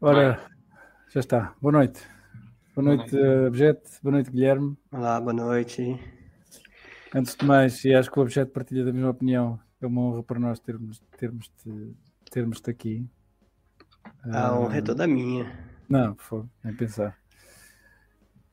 [0.00, 0.40] Ora,
[1.10, 1.56] já está.
[1.60, 2.00] Boa noite.
[2.72, 3.46] Boa noite, noite.
[3.48, 3.90] Objeto.
[4.00, 4.78] Boa noite, Guilherme.
[4.92, 5.98] Olá, boa noite.
[7.12, 10.22] Antes de mais, e acho que o Objeto partilha da mesma opinião, é uma honra
[10.22, 11.96] para nós termos, termos, -te,
[12.30, 13.10] termos -te aqui.
[14.22, 15.52] A honra é toda minha.
[15.88, 17.18] Não, foi, nem pensar.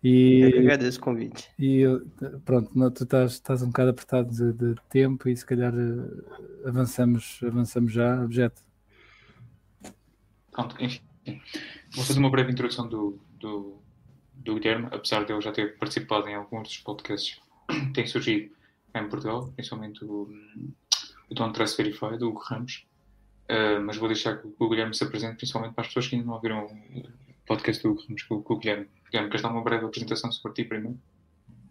[0.02, 1.52] E, Eu que agradeço o convite.
[1.60, 1.84] E
[2.44, 6.68] pronto, não, tu estás, estás um bocado apertado de, de, tempo e se calhar eh,
[6.68, 8.64] avançamos, avançamos já, objeto.
[10.52, 11.02] Pronto, enfim.
[11.96, 13.78] Vou fazer uma breve introdução do, do,
[14.34, 17.40] do Guilherme, apesar de ele já ter participado em alguns dos podcasts
[17.70, 18.54] que têm surgido
[18.94, 20.30] em Portugal, principalmente o,
[21.30, 22.86] o Don't Trust Verify, do Hugo Ramos.
[23.50, 26.28] Uh, mas vou deixar que o Guilherme se apresente, principalmente para as pessoas que ainda
[26.28, 27.04] não ouviram o
[27.46, 28.88] podcast do Hugo Ramos com, com o Guilherme.
[29.10, 31.00] Guilherme, queres dar uma breve apresentação sobre ti primeiro?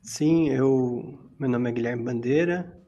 [0.02, 2.80] Sim, eu, meu nome é Guilherme Bandeira,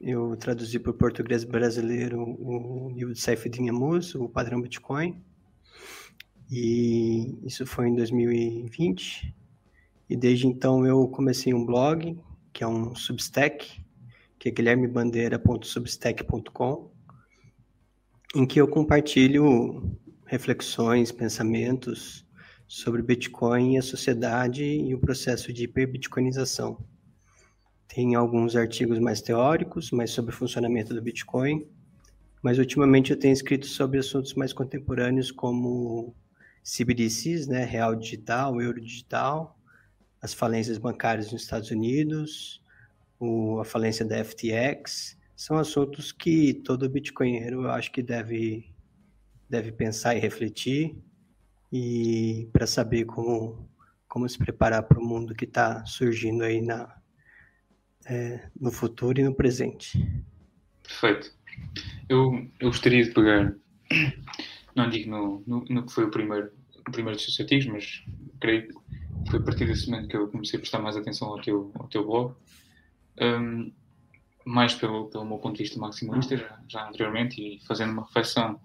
[0.00, 5.22] eu traduzi para o português brasileiro o livro de Saifeddin Amus, o padrão Bitcoin.
[6.54, 9.34] E isso foi em 2020.
[10.06, 12.20] E desde então eu comecei um blog,
[12.52, 13.82] que é um Substack,
[14.38, 16.90] que é guilhermebandeira.substack.com,
[18.34, 22.26] em que eu compartilho reflexões, pensamentos
[22.68, 26.84] sobre Bitcoin a sociedade e o processo de hiperbitcoinização.
[27.88, 31.66] Tem alguns artigos mais teóricos, mais sobre o funcionamento do Bitcoin,
[32.42, 36.14] mas ultimamente eu tenho escrito sobre assuntos mais contemporâneos como
[36.62, 39.58] CBDCs, né, real digital, euro digital,
[40.20, 42.62] as falências bancárias nos Estados Unidos,
[43.18, 48.72] o, a falência da FTX, são assuntos que todo bitcoinheiro eu acho que deve,
[49.48, 50.96] deve pensar e refletir
[51.72, 53.68] e para saber como,
[54.06, 56.96] como se preparar para o mundo que está surgindo aí na,
[58.06, 59.98] é, no futuro e no presente.
[60.82, 61.34] Perfeito.
[62.08, 63.54] Eu, eu gostaria de pegar,
[64.74, 66.50] não digo no, no, no que foi o primeiro,
[66.86, 68.04] o primeiro dos seus artigos, mas
[68.40, 71.40] creio que foi a partir desse momento que eu comecei a prestar mais atenção ao
[71.40, 72.34] teu, ao teu blog.
[73.20, 73.72] Um,
[74.44, 78.60] mais pelo, pelo meu ponto de vista maximalista, já, já anteriormente, e fazendo uma reflexão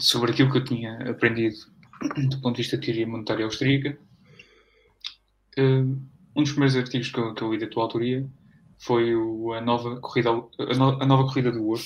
[0.00, 1.56] sobre aquilo que eu tinha aprendido
[2.28, 3.98] do ponto de vista de teoria monetária austríaca.
[5.58, 8.26] Um, um dos primeiros artigos que eu, que eu li da tua autoria
[8.78, 11.82] foi o, a, nova corrida, a, no, a nova corrida do ouro,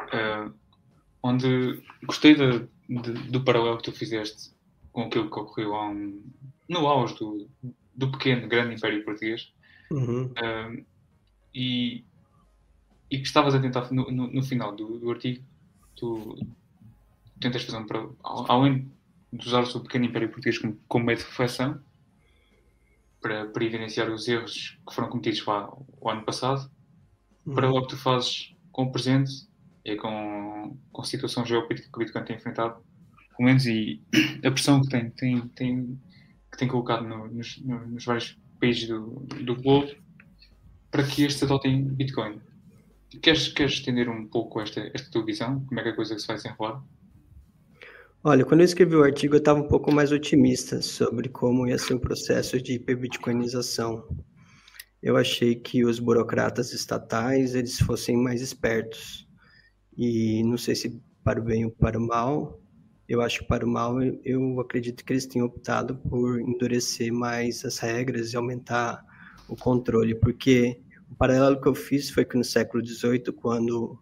[0.00, 0.52] uh,
[1.22, 4.52] onde gostei de, de, do paralelo que tu fizeste
[4.92, 6.22] com aquilo que ocorreu um,
[6.68, 7.48] no auge do,
[7.94, 9.52] do pequeno, grande Império Português.
[9.90, 10.26] Uhum.
[10.26, 10.84] Uh,
[11.54, 12.04] e,
[13.10, 15.44] e que estavas a tentar, no, no, no final do, do, artigo,
[15.96, 16.38] tu
[17.40, 18.90] tentas fazer um paralelo, além
[19.32, 21.80] de usar o pequeno Império Português como, como meio de reflexão,
[23.20, 25.68] para, para evidenciar os erros que foram cometidos lá
[26.00, 26.70] o ano passado,
[27.44, 27.54] uhum.
[27.54, 29.47] para logo tu fazes com o presente
[29.92, 32.82] e com, com a situação geopolítica que o Bitcoin tem enfrentado,
[33.36, 34.02] pelo menos, e
[34.44, 36.00] a pressão que tem, tem, tem,
[36.50, 39.90] que tem colocado no, nos, nos, vários países do, do globo
[40.90, 42.40] para que estes adotem Bitcoin.
[43.22, 45.64] Queres, queres estender um pouco esta, esta tua visão?
[45.64, 46.82] Como é que a coisa se vai desenrolar?
[48.22, 51.78] Olha, quando eu escrevi o artigo, eu estava um pouco mais otimista sobre como ia
[51.78, 54.04] ser o processo de hiperbitcoinização.
[55.00, 59.27] Eu achei que os burocratas estatais eles fossem mais espertos.
[59.98, 62.60] E não sei se para o bem ou para o mal,
[63.08, 67.64] eu acho que para o mal, eu acredito que eles tenham optado por endurecer mais
[67.64, 69.04] as regras e aumentar
[69.48, 73.98] o controle, porque o paralelo que eu fiz foi que no século XVIII, quando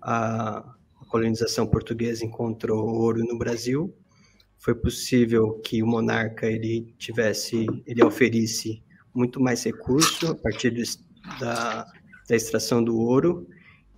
[0.00, 0.74] a
[1.08, 3.94] colonização portuguesa encontrou ouro no Brasil,
[4.58, 8.82] foi possível que o monarca ele tivesse, ele oferisse
[9.14, 10.82] muito mais recurso a partir do,
[11.40, 11.84] da,
[12.28, 13.46] da extração do ouro,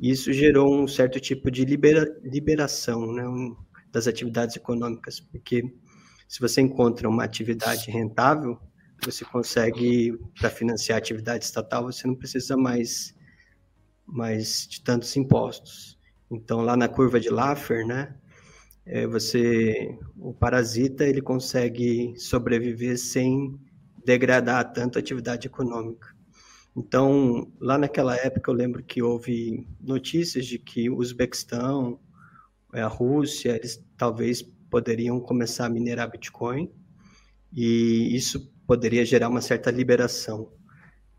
[0.00, 3.56] isso gerou um certo tipo de libera, liberação né, um,
[3.90, 5.62] das atividades econômicas, porque
[6.28, 8.58] se você encontra uma atividade rentável,
[9.04, 13.14] você consegue, para financiar a atividade estatal, você não precisa mais,
[14.06, 15.98] mais de tantos impostos.
[16.30, 18.14] Então, lá na curva de Laffer, né,
[18.84, 23.58] é, você, o parasita, ele consegue sobreviver sem
[24.04, 26.17] degradar tanto a atividade econômica.
[26.78, 31.98] Então, lá naquela época, eu lembro que houve notícias de que o Uzbequistão,
[32.72, 36.70] é, a Rússia, eles talvez poderiam começar a minerar Bitcoin,
[37.52, 40.52] e isso poderia gerar uma certa liberação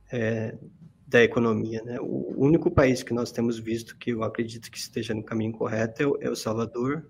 [0.09, 0.57] é,
[1.05, 1.83] da economia.
[1.83, 1.99] Né?
[1.99, 6.01] O único país que nós temos visto que eu acredito que esteja no caminho correto
[6.21, 7.05] é o, é Salvador,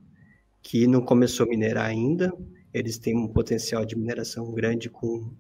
[0.59, 2.33] que não começou a minerar ainda.
[2.73, 5.31] Eles têm um potencial de mineração grande com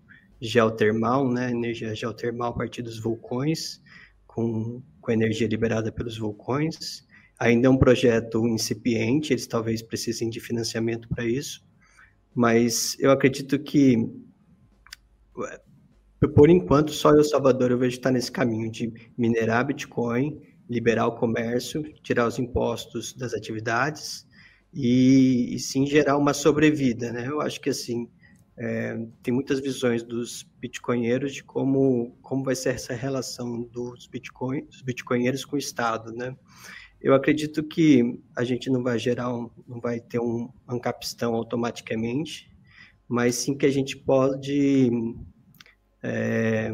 [0.41, 1.51] geotermal, né?
[1.51, 3.81] energia geotermal a partir dos vulcões,
[4.25, 7.05] com, com energia liberada pelos vulcões.
[7.37, 11.63] ainda é um projeto incipiente, eles talvez precisem de financiamento para isso,
[12.33, 13.97] mas eu acredito que,
[16.35, 21.15] por enquanto, só El Salvador eu vejo estar nesse caminho de minerar Bitcoin, liberar o
[21.15, 24.27] comércio, tirar os impostos das atividades
[24.73, 27.27] e, e sim gerar uma sobrevida, né?
[27.27, 28.07] Eu acho que assim
[28.59, 34.65] é, tem muitas visões dos bitcoinheiros de como como vai ser essa relação dos bitcoin
[34.65, 36.35] dos bitcoinheiros com o Estado, né?
[37.01, 42.51] Eu acredito que a gente não vai gerar um, não vai ter um ancapistão automaticamente,
[43.07, 44.91] mas sim que a gente pode
[46.03, 46.69] é,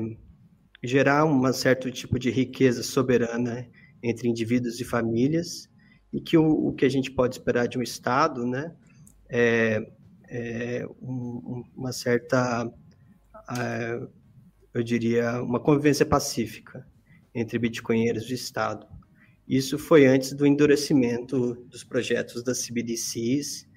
[0.84, 3.70] gerar um certo tipo de riqueza soberana
[4.02, 5.70] entre indivíduos e famílias,
[6.12, 8.76] e que o, o que a gente pode esperar de um Estado, né,
[9.30, 9.88] é,
[10.30, 12.72] é um, uma certa,
[13.58, 14.08] é,
[14.74, 16.86] eu diria, uma convivência pacífica
[17.34, 18.88] entre bitcoinheiros e Estado.
[19.48, 23.68] Isso foi antes do endurecimento dos projetos das CBDCs,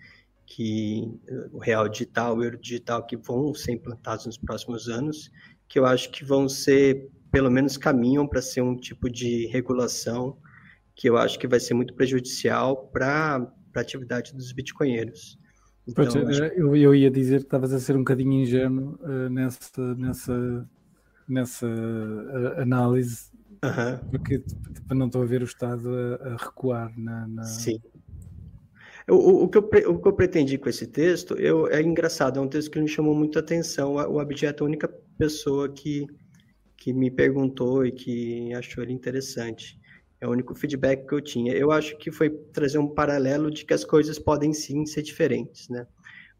[0.46, 1.06] que
[1.52, 5.30] o real digital, o euro digital, que vão ser implantados nos próximos anos,
[5.68, 10.38] que eu acho que vão ser pelo menos caminham para ser um tipo de regulação
[10.94, 13.36] que eu acho que vai ser muito prejudicial para
[13.74, 15.38] a atividade dos bitcoinheiros.
[15.88, 16.42] Então, acho...
[16.42, 20.68] eu, eu, ia dizer que estavas a ser um bocadinho ingênuo uh, nessa, nessa,
[21.26, 23.30] nessa uh, análise,
[24.10, 27.42] porque tipo, não estou a ver o Estado a, a recuar na, na...
[27.44, 27.80] Sim.
[29.08, 32.42] O, o, que eu, o que eu pretendi com esse texto eu, é engraçado, é
[32.42, 33.94] um texto que me chamou muito a atenção.
[33.94, 36.06] O Abjeto é a única pessoa que
[36.78, 39.77] que me perguntou e que achou ele interessante.
[40.20, 41.52] É o único feedback que eu tinha.
[41.52, 45.68] Eu acho que foi trazer um paralelo de que as coisas podem sim ser diferentes,
[45.68, 45.86] né?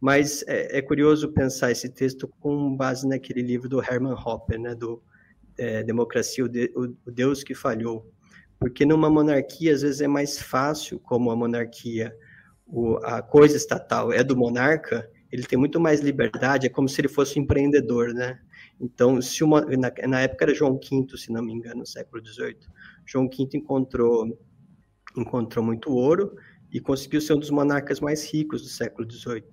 [0.01, 4.75] Mas é, é curioso pensar esse texto com base naquele livro do Hermann Hopper, né?
[4.75, 5.03] Do
[5.57, 8.11] é, Democracia, o, de, o Deus que falhou.
[8.59, 12.17] Porque numa monarquia, às vezes é mais fácil, como a monarquia,
[12.67, 17.01] o, a coisa estatal é do monarca, ele tem muito mais liberdade, é como se
[17.01, 18.41] ele fosse um empreendedor, né?
[18.81, 22.25] Então, se uma, na, na, época era João V, se não me engano, no século
[22.25, 22.57] XVIII,
[23.09, 24.39] João V encontrou,
[25.17, 26.37] encontrou muito ouro
[26.71, 29.45] e conseguiu ser um dos monarcas mais ricos do século XVIII.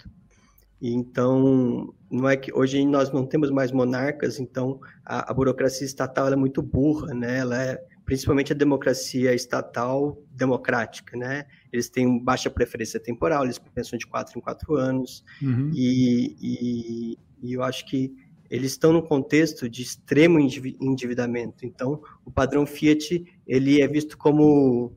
[0.82, 5.86] E então, não é que hoje nós não temos mais monarcas, então a, a burocracia
[5.86, 7.40] estatal é muito burra, né?
[7.40, 11.46] Ela é principalmente a democracia estatal democrática, né?
[11.72, 15.72] Eles têm baixa preferência temporal, eles pensam de quatro em quatro anos, uhum.
[15.74, 18.14] e, e, e eu acho que
[18.50, 21.66] eles estão num contexto de extremo endividamento.
[21.66, 24.96] Então, o padrão Fiat ele é visto como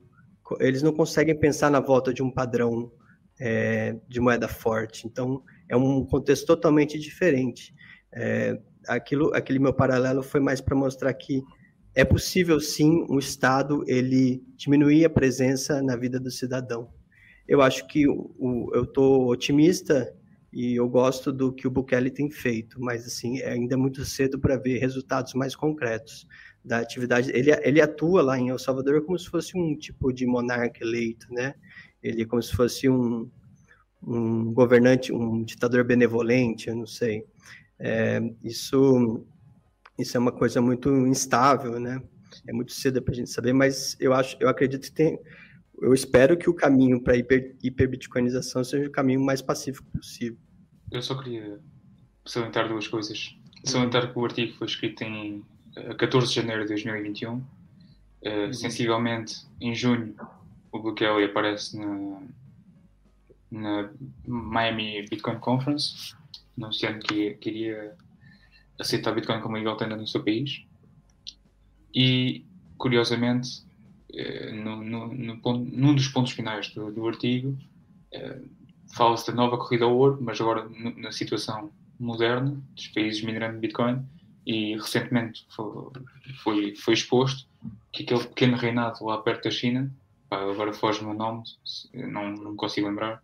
[0.60, 2.90] eles não conseguem pensar na volta de um padrão
[3.38, 5.06] é, de moeda forte.
[5.06, 7.74] Então, é um contexto totalmente diferente.
[8.12, 11.42] É, aquilo, aquele meu paralelo foi mais para mostrar que
[11.94, 16.88] é possível sim um Estado ele diminuir a presença na vida do cidadão.
[17.46, 20.14] Eu acho que o, o eu estou otimista
[20.52, 24.38] e eu gosto do que o Bukele tem feito, mas assim é ainda muito cedo
[24.38, 26.26] para ver resultados mais concretos
[26.64, 27.30] da atividade.
[27.34, 31.26] Ele, ele atua lá em El Salvador como se fosse um tipo de monarca eleito,
[31.32, 31.54] né?
[32.02, 33.30] Ele é como se fosse um,
[34.02, 37.24] um governante, um ditador benevolente, eu não sei.
[37.78, 39.24] É, isso,
[39.98, 42.02] isso é uma coisa muito instável, né?
[42.46, 45.18] É muito cedo para a gente saber, mas eu acho, eu acredito que tem
[45.80, 50.38] eu espero que o caminho para hiper, hiperbitcoinização seja o caminho mais pacífico possível.
[50.90, 51.60] Eu só queria
[52.24, 53.36] salientar duas coisas.
[53.64, 55.44] Salientar que o artigo foi escrito em
[55.98, 57.34] 14 eh, de janeiro de 2021.
[57.34, 57.44] Uh,
[58.22, 58.52] eh, uhum.
[58.52, 60.14] Sensivelmente, em junho,
[60.72, 62.22] o Bukele aparece na,
[63.50, 63.90] na
[64.26, 66.14] Miami Bitcoin Conference,
[66.56, 67.96] anunciando que, que iria
[68.78, 70.64] aceitar Bitcoin como legal tenda no seu país.
[71.94, 72.44] E,
[72.76, 73.64] curiosamente,
[74.14, 77.56] eh, no, no, no ponto, num dos pontos finais do, do artigo,
[78.12, 78.40] eh,
[78.94, 84.04] fala-se da nova corrida ao ouro, mas agora na situação moderna dos países minerando Bitcoin,
[84.46, 85.46] e recentemente
[86.42, 87.46] foi, foi, exposto
[87.92, 89.92] que aquele pequeno reinado lá perto da China,
[90.28, 91.42] pá, agora foge-me o nome,
[91.92, 93.22] não, não consigo lembrar,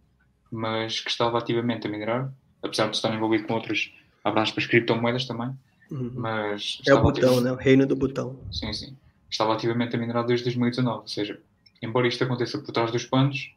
[0.51, 3.91] mas que estava ativamente a minerar, apesar de estar envolvido com outras,
[4.23, 5.51] abraços para criptomoedas também.
[5.91, 6.13] Uhum.
[6.15, 7.45] Mas é o botão, ativamente...
[7.45, 7.53] né?
[7.53, 8.39] O reino do botão.
[8.51, 8.97] Sim, sim
[9.35, 11.01] estava ativamente a minerar desde 2019.
[11.01, 11.39] Ou seja,
[11.83, 13.53] embora isto aconteça por trás dos panos,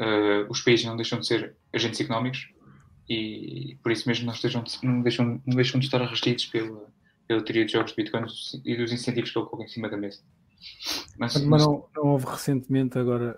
[0.00, 2.48] uh, os países não deixam de ser agentes económicos
[3.08, 6.86] e por isso mesmo não, estejam, não, deixam, não deixam de estar restritos pela,
[7.26, 8.26] pela teoria de jogos de Bitcoin
[8.64, 10.20] e dos incentivos que ele coloca em cima da mesa.
[11.18, 13.36] Mas, mas não, não, houve recentemente agora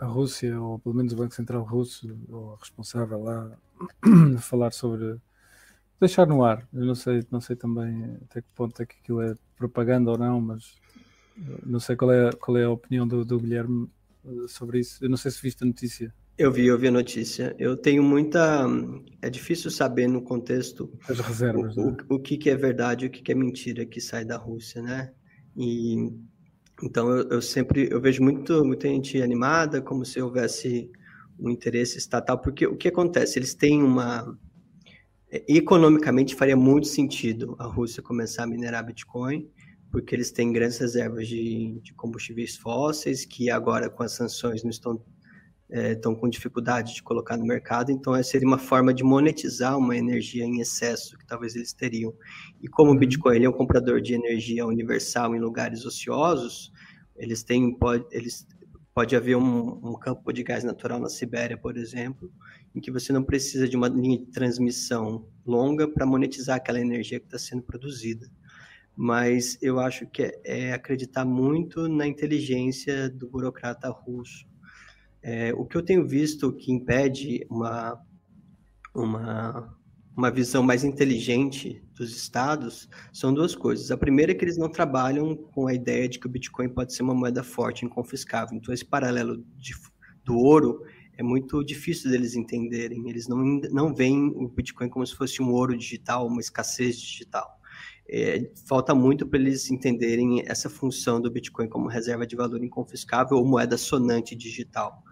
[0.00, 3.50] a, a, Rússia, ou pelo menos o Banco Central Russo, ou a responsável lá,
[4.40, 5.16] falar sobre
[6.00, 6.66] deixar no ar.
[6.72, 10.18] Eu não sei, não sei também até que ponto é que aquilo é propaganda ou
[10.18, 10.76] não, mas
[11.64, 13.97] Não sei qual é, qual é a opinião do, do Guilherme eh,
[14.48, 15.02] sobre isso.
[15.04, 16.14] Eu não sei se viste a notícia.
[16.36, 17.54] Eu vi, eu vi a notícia.
[17.58, 18.64] Eu tenho muita.
[19.20, 21.96] É difícil saber no contexto as reservas, o, né?
[22.08, 24.36] o, o, que, que é verdade e o que, que é mentira que sai da
[24.36, 25.12] Rússia, né?
[25.56, 26.12] E
[26.82, 30.90] então eu, eu, sempre eu vejo muito muita gente animada, como se houvesse
[31.38, 33.38] um interesse estatal, porque o que acontece?
[33.38, 34.38] Eles têm uma
[35.30, 39.48] economicamente faria muito sentido a Rússia começar a minerar Bitcoin,
[39.90, 44.70] porque eles têm grandes reservas de, de combustíveis fósseis que agora com as sanções não
[44.70, 45.02] estão
[45.70, 49.76] estão é, com dificuldade de colocar no mercado, então essa seria uma forma de monetizar
[49.76, 52.14] uma energia em excesso que talvez eles teriam.
[52.62, 52.98] E como o uhum.
[52.98, 56.72] Bitcoin é um comprador de energia universal em lugares ociosos,
[57.16, 58.46] eles têm pode, eles
[58.94, 62.32] pode haver um, um campo de gás natural na Sibéria, por exemplo,
[62.74, 67.20] em que você não precisa de uma linha de transmissão longa para monetizar aquela energia
[67.20, 68.26] que está sendo produzida.
[69.00, 74.48] Mas eu acho que é, é acreditar muito na inteligência do burocrata russo
[75.22, 78.00] é, o que eu tenho visto que impede uma,
[78.94, 79.76] uma,
[80.16, 83.90] uma visão mais inteligente dos estados são duas coisas.
[83.90, 86.94] A primeira é que eles não trabalham com a ideia de que o Bitcoin pode
[86.94, 88.56] ser uma moeda forte, inconfiscável.
[88.56, 89.74] Então, esse paralelo de,
[90.24, 90.84] do ouro
[91.16, 93.10] é muito difícil deles entenderem.
[93.10, 93.38] Eles não,
[93.72, 97.57] não veem o Bitcoin como se fosse um ouro digital, uma escassez digital.
[98.10, 103.36] É, falta muito para eles entenderem essa função do Bitcoin como reserva de valor inconfiscável
[103.36, 105.02] ou moeda sonante digital.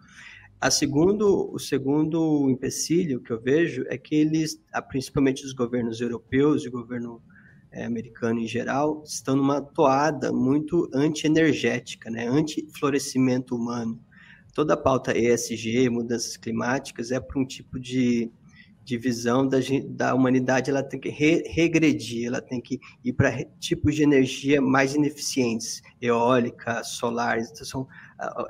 [0.59, 6.65] A segundo, o segundo empecilho que eu vejo é que eles, principalmente os governos europeus
[6.65, 7.23] e o governo
[7.71, 12.26] é, americano em geral, estão numa toada muito anti-energética, né?
[12.26, 14.00] anti-florescimento humano.
[14.55, 18.33] Toda a pauta ESG, mudanças climáticas, é para um tipo de
[18.87, 23.45] de visão da, da humanidade, ela tem que re, regredir, ela tem que ir para
[23.59, 27.88] tipos de energia mais ineficientes, eólica, solar, então são,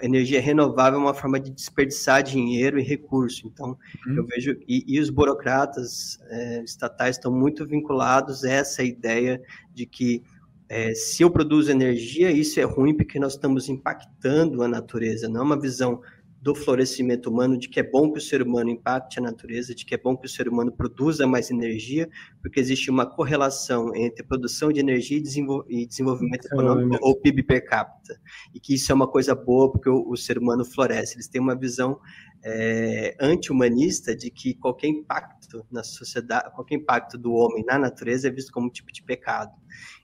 [0.02, 3.46] energia renovável é uma forma de desperdiçar dinheiro e recurso.
[3.46, 4.16] Então, uhum.
[4.16, 9.40] eu vejo, e, e os burocratas é, estatais estão muito vinculados a essa ideia
[9.72, 10.22] de que
[10.68, 15.40] é, se eu produzo energia, isso é ruim porque nós estamos impactando a natureza, não
[15.40, 16.02] é uma visão
[16.46, 19.84] do florescimento humano, de que é bom que o ser humano impacte a natureza, de
[19.84, 22.08] que é bom que o ser humano produza mais energia,
[22.40, 27.42] porque existe uma correlação entre produção de energia e, desenvol e desenvolvimento econômico, ou PIB
[27.42, 28.16] per capita,
[28.54, 31.16] e que isso é uma coisa boa porque o, o ser humano floresce.
[31.16, 31.98] Eles têm uma visão
[32.44, 38.30] é, anti-humanista de que qualquer impacto na sociedade, qualquer impacto do homem na natureza é
[38.30, 39.50] visto como um tipo de pecado.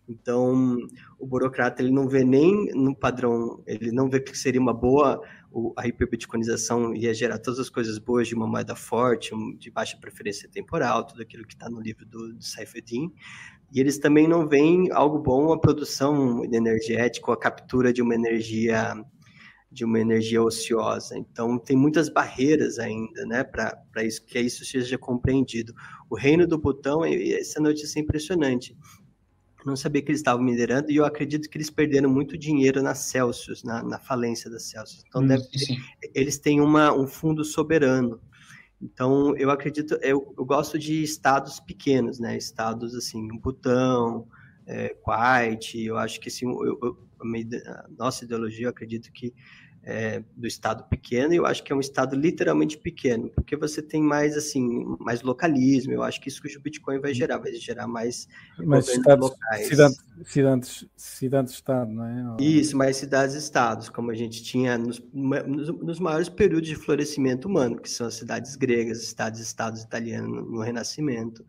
[0.09, 0.77] Então,
[1.21, 5.23] o burocrata ele não vê nem no padrão, ele não vê que seria uma boa
[5.77, 10.49] a hiperbitcoinização ia gerar todas as coisas boas de uma moeda forte, de baixa preferência
[10.49, 12.45] temporal, tudo aquilo que está no livro do, do.
[13.75, 18.95] E eles também não veem algo bom a produção energética, a captura de uma energia
[19.71, 21.17] de uma energia ociosa.
[21.17, 25.73] Então tem muitas barreiras ainda, né, para isso que isso seja compreendido.
[26.11, 28.77] O reino do botão, essa notícia é impressionante
[29.65, 32.95] não sabia que eles estavam minerando e eu acredito que eles perderam muito dinheiro na
[32.95, 35.05] Celsius, na, na falência da Celsius.
[35.07, 35.77] Então, deve ter,
[36.15, 38.21] eles têm uma, um fundo soberano.
[38.81, 42.37] Então, eu acredito, eu, eu gosto de estados pequenos, né?
[42.37, 44.27] Estados assim, Butão,
[44.67, 46.99] é, Kuwait, eu acho que assim, eu, eu,
[47.67, 49.33] a nossa ideologia, eu acredito que
[49.85, 53.83] é, do estado pequeno, e eu acho que é um estado literalmente pequeno, porque você
[53.83, 55.93] tem mais assim, mais localismo.
[55.93, 59.67] Eu acho que isso que o Bitcoin vai gerar, vai gerar mais mais estados, locais.
[59.67, 62.43] Cidades, cidades, cidades estado, não é?
[62.43, 67.49] Isso, mais cidades estados, como a gente tinha nos, nos, nos, maiores períodos de florescimento
[67.49, 71.45] humano, que são as cidades gregas, cidades estados italianos no, no Renascimento.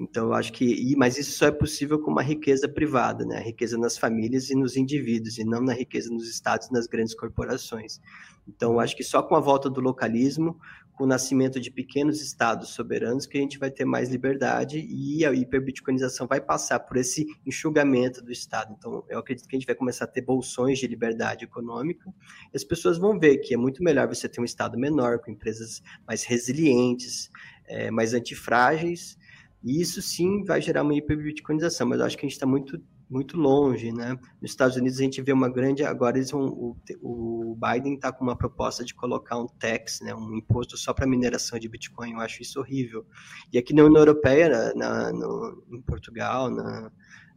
[0.00, 3.36] Então, eu acho que, mas isso só é possível com uma riqueza privada, né?
[3.36, 6.86] A riqueza nas famílias e nos indivíduos, e não na riqueza nos estados e nas
[6.86, 8.00] grandes corporações.
[8.48, 10.58] Então, eu acho que só com a volta do localismo,
[10.94, 15.22] com o nascimento de pequenos estados soberanos, que a gente vai ter mais liberdade e
[15.24, 18.74] a hiperbitcoinização vai passar por esse enxugamento do Estado.
[18.78, 22.10] Então, eu acredito que a gente vai começar a ter bolsões de liberdade econômica,
[22.52, 25.30] e as pessoas vão ver que é muito melhor você ter um Estado menor, com
[25.30, 27.30] empresas mais resilientes,
[27.66, 29.19] é, mais antifrágeis,
[29.62, 32.80] e isso sim vai gerar uma hiperbitcoinização, mas eu acho que a gente está muito,
[33.08, 34.16] muito longe, né?
[34.40, 35.84] Nos Estados Unidos a gente vê uma grande.
[35.84, 40.14] Agora eles vão, o, o Biden está com uma proposta de colocar um tax, né?
[40.14, 42.12] um imposto só para mineração de Bitcoin.
[42.12, 43.04] Eu acho isso horrível.
[43.52, 46.90] E aqui na União Europeia, na, no, em Portugal, na,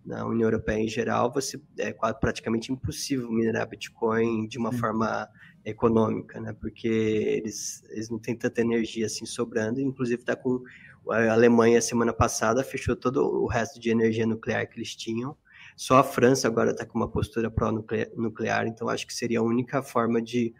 [0.05, 4.77] na União Europeia em geral, você é praticamente impossível minerar Bitcoin de uma Sim.
[4.77, 5.27] forma
[5.65, 6.53] econômica, né?
[6.53, 10.61] Porque eles, eles não têm tanta energia assim sobrando, inclusive está com
[11.09, 15.35] a Alemanha, semana passada, fechou todo o resto de energia nuclear que eles tinham
[15.75, 19.81] Só a França agora está com uma postura pró-nuclear, então acho que seria a única
[19.81, 20.53] forma de,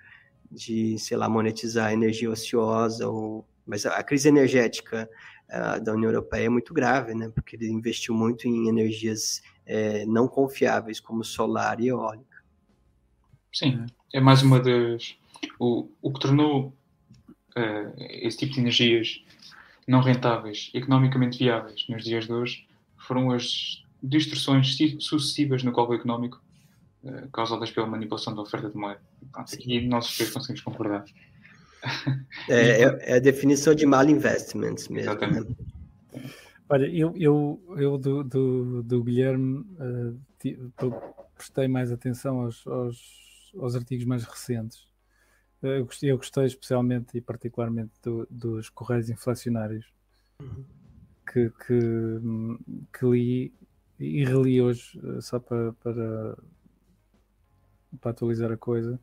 [0.51, 3.07] de sei lá, monetizar a energia ociosa.
[3.07, 3.47] Ou...
[3.65, 5.09] Mas a crise energética
[5.49, 7.29] uh, da União Europeia é muito grave, né?
[7.33, 12.43] Porque ele investiu muito em energias é, não confiáveis, como solar e eólica.
[13.53, 15.15] Sim, é mais uma das.
[15.59, 16.73] O, o que tornou
[17.55, 19.23] uh, esse tipo de energias
[19.87, 26.41] não rentáveis, economicamente viáveis nos dias de hoje, foram as distorções sucessivas no cálculo económico
[27.03, 29.01] uh, causadas pela manipulação da oferta de moeda.
[29.31, 31.05] Pronto, aqui nós três conseguimos concordar.
[32.49, 34.95] É, é, é, a definição de mal investments mesmo.
[34.95, 35.01] Né?
[35.01, 35.49] Exatamente.
[36.13, 36.29] Né?
[36.69, 40.19] Olha, eu, eu, eu do, do, do Guilherme uh,
[41.35, 44.92] prestei mais atenção aos, aos, aos artigos mais recentes.
[45.63, 45.85] Eu,
[46.17, 49.85] gostei, especialmente e particularmente do, dos correios inflacionários
[50.41, 50.65] uhum.
[51.31, 53.53] que, que, que, li
[53.99, 56.37] e reli hoje uh, só para, para,
[58.01, 58.99] para atualizar a coisa.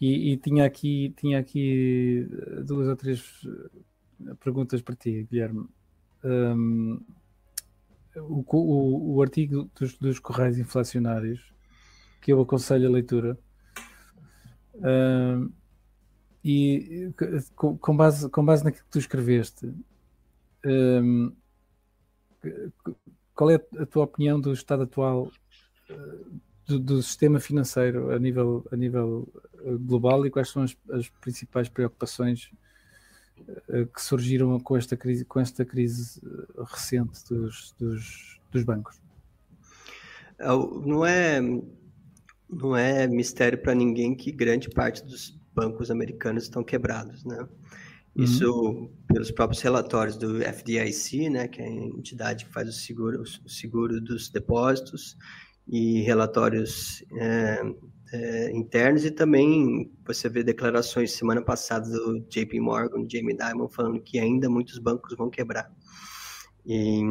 [0.00, 2.26] E, e, tinha, aqui, tinha aqui
[2.64, 3.46] duas ou três
[4.40, 5.68] perguntas para ti, Guilherme
[6.24, 7.00] um,
[8.16, 11.52] o, o, o, artigo dos, dos Correios Inflacionários,
[12.20, 13.38] que eu aconselho a leitura,
[14.80, 15.50] um,
[16.44, 17.12] e
[17.54, 19.72] com, base, com base naquilo que tu escreveste,
[23.34, 25.30] qual é a tua opinião do estado atual
[26.66, 29.28] do, do, sistema financeiro a nível, a nível
[29.80, 32.50] global e quais são as, as principais preocupações
[33.68, 36.20] eh, que surgiram com esta crise, com esta crise
[36.64, 39.00] recente dos, dos, dos bancos?
[40.38, 41.40] Não é,
[42.52, 47.46] não é mistério para ninguém que grande parte dos bancos americanos estão quebrados, né?
[48.16, 48.24] Uhum.
[48.24, 48.90] Isso uhum.
[49.06, 53.48] pelos próprios relatórios do FDIC, né, que é a entidade que faz o seguro, o
[53.48, 55.16] seguro dos depósitos,
[55.68, 57.62] e relatórios é,
[58.12, 64.00] é, internos e também você vê declarações semana passada do JP Morgan, Jamie Dimon, falando
[64.00, 65.70] que ainda muitos bancos vão quebrar.
[66.66, 67.02] E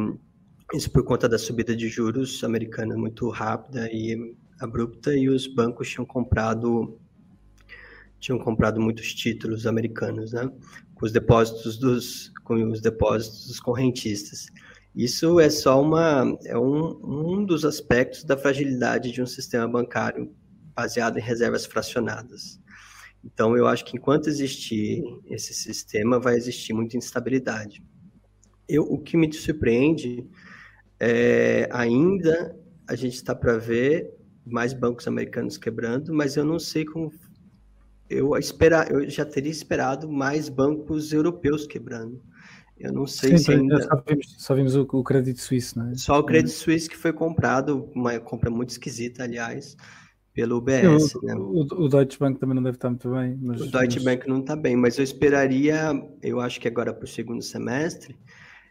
[0.74, 5.88] isso por conta da subida de juros americana muito rápida e abrupta e os bancos
[5.88, 6.98] tinham comprado
[8.18, 10.50] tinham comprado muitos títulos americanos, né?
[10.94, 14.46] Com os depósitos dos com os depósitos dos correntistas.
[14.94, 20.30] Isso é só uma é um, um dos aspectos da fragilidade de um sistema bancário
[20.74, 22.60] baseado em reservas fracionadas.
[23.24, 27.82] Então, eu acho que enquanto existir esse sistema, vai existir muita instabilidade.
[28.66, 30.26] Eu, o que me surpreende
[30.98, 36.84] é ainda a gente está para ver mais bancos americanos quebrando, mas eu não sei
[36.84, 37.12] como
[38.08, 42.20] eu esperar, eu já teria esperado mais bancos europeus quebrando.
[42.76, 43.82] Eu não sei Sim, se ainda...
[43.82, 45.92] Só vimos, só vimos o, o Credit Suisse, né?
[45.94, 49.76] Só o Credit Suisse que foi comprado, uma compra muito esquisita, aliás,
[50.32, 51.14] pelo UBS.
[51.14, 51.34] o, né?
[51.34, 53.38] o, o, Deutsche Bank também não deve estar muito bem.
[53.40, 54.04] Mas, o Deutsche mas...
[54.04, 58.16] Bank não está bem, mas eu esperaria, eu acho que agora para o segundo semestre,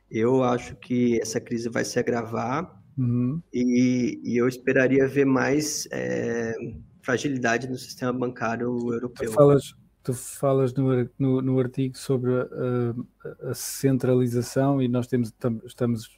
[0.09, 3.41] eu acho que essa crise vai se agravar uhum.
[3.53, 6.53] e, e, eu esperaria ver mais é,
[7.01, 9.29] fragilidade no sistema bancário europeu.
[9.29, 15.33] Tu falas, tu falas no, no, no artigo sobre a, a, centralização e nós temos,
[15.65, 16.17] estamos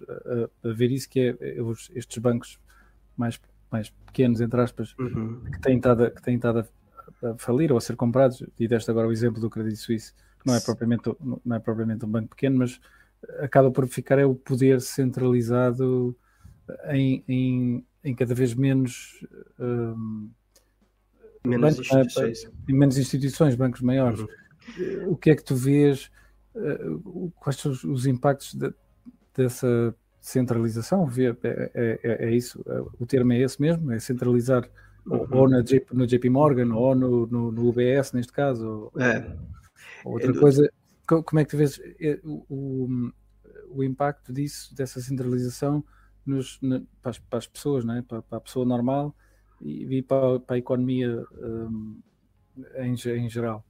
[0.64, 1.58] a, a ver isso, que é, é
[1.96, 2.60] estes bancos
[3.16, 3.40] mais
[3.72, 5.42] mais pequenos, entre aspas, uhum.
[5.52, 8.92] que têm estado, que têm estado a, a, falir ou a ser comprados, e deste
[8.92, 10.14] agora o exemplo do Credit Suisse,
[10.46, 11.10] não é propriamente,
[11.46, 12.80] não é propriamente um banco pequeno, mas
[13.40, 16.16] acaba por ficar é o poder centralizado
[16.90, 19.26] em, em, em cada vez menos
[19.60, 20.30] um,
[21.46, 22.52] menos bancos, instituições.
[22.68, 24.20] Em menos instituições, bancos maiores.
[24.20, 25.10] Uhum.
[25.10, 26.12] O que é que tu vês?
[26.56, 28.74] Uh, quais são os, os impactos de,
[29.36, 34.70] dessa centralização, é, é, é, é, isso, é, o termo é esse mesmo, é centralizar
[35.06, 35.28] uhum.
[35.32, 38.92] ou, na JP, no JP Morgan ou no, no, no UBS neste caso.
[38.98, 39.36] É.
[40.06, 40.72] Ou outra coisa,
[41.08, 41.82] como é que tu vês
[42.24, 43.12] o, o,
[43.72, 45.84] o impacto disso, dessa centralização
[46.26, 48.04] nos, na, para, as, para, as, pessoas, né?
[48.08, 49.16] para, para a pessoa normal
[49.62, 52.00] e, e para, para, a economia um,
[52.78, 53.66] em, em geral?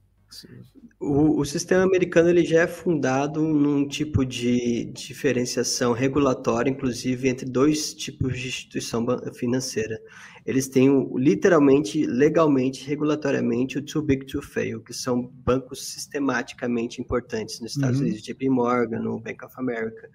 [0.98, 7.44] O, o, sistema americano ele já é fundado num tipo de diferenciação regulatória, inclusive entre
[7.44, 10.00] dois tipos de instituição financeira.
[10.46, 17.60] Eles têm literalmente, legalmente, regulatoriamente, o too big to fail, que são bancos sistematicamente importantes
[17.60, 18.06] nos Estados uhum.
[18.06, 20.08] Unidos, JP Morgan, o Bank of America.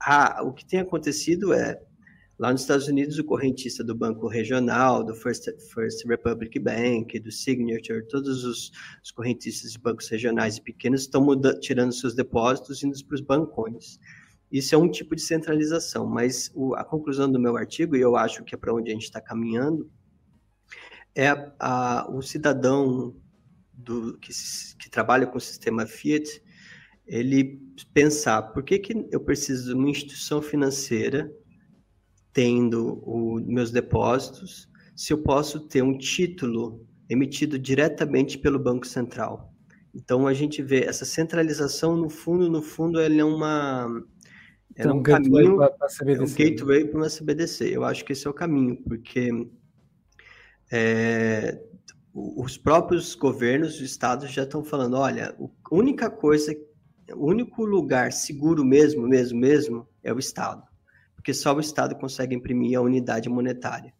[0.00, 1.80] Ah, o que tem acontecido é
[2.38, 7.32] Lá nos Estados Unidos, o correntista do Banco Regional, do First, First Republic Bank, do
[7.32, 8.70] Signature, todos os,
[9.02, 11.26] os correntistas de bancos regionais e pequenos estão
[11.60, 13.98] tirando seus depósitos e indo para os bancões.
[14.52, 18.16] Isso é um tipo de centralização, mas o, a conclusão do meu artigo, e eu
[18.16, 19.90] acho que é para onde a gente está caminhando,
[21.16, 23.16] é a, a, o cidadão
[23.72, 24.30] do, que,
[24.78, 26.40] que, trabalha com o sistema Fiat,
[27.08, 27.60] ele
[27.92, 31.32] pensar por que, que eu preciso de uma instituição financeira
[32.32, 39.52] tendo os meus depósitos, se eu posso ter um título emitido diretamente pelo Banco Central.
[39.94, 43.88] Então a gente vê essa centralização no fundo, no fundo ele é uma
[44.76, 45.74] é então, um caminho para.
[46.06, 47.64] É um gateway para uma CBDC.
[47.74, 49.30] Eu acho que esse é o caminho, porque
[50.70, 51.60] é,
[52.14, 56.54] os próprios governos, os estados já estão falando, olha, a única coisa,
[57.14, 60.62] o único lugar seguro mesmo, mesmo, mesmo, é o estado,
[61.14, 63.94] porque só o estado consegue imprimir a unidade monetária.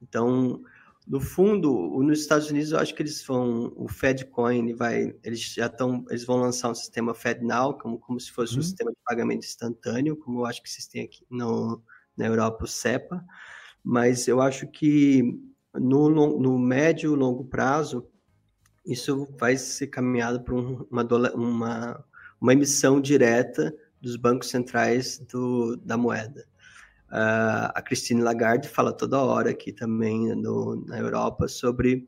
[0.00, 0.62] Então,
[1.06, 1.70] no fundo,
[2.02, 6.24] nos Estados Unidos, eu acho que eles vão, o FedCoin vai, eles já estão, eles
[6.24, 8.60] vão lançar um sistema FedNow, como, como se fosse uhum.
[8.60, 11.82] um sistema de pagamento instantâneo, como eu acho que vocês têm aqui no,
[12.16, 13.24] na Europa, o SEPA,
[13.82, 15.22] mas eu acho que
[15.74, 18.06] no, no médio e longo prazo,
[18.84, 22.04] isso vai ser caminhado para uma, uma,
[22.40, 26.46] uma emissão direta dos bancos centrais do, da moeda.
[27.10, 32.06] Uh, a Christine Lagarde fala toda hora aqui também no, na Europa sobre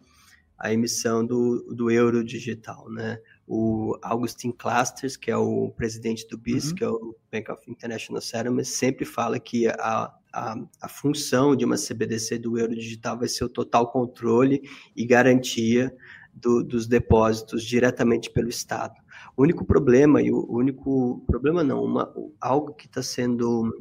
[0.59, 3.19] a emissão do, do euro digital, né?
[3.47, 6.75] O Augustin Clusters, que é o presidente do BIS, uhum.
[6.75, 11.65] que é o Bank of International Settlements, sempre fala que a, a, a função de
[11.65, 14.61] uma CBDC do euro digital vai ser o total controle
[14.95, 15.93] e garantia
[16.33, 18.95] do, dos depósitos diretamente pelo Estado.
[19.41, 23.73] O único problema, e o único problema não, uma, algo que está sendo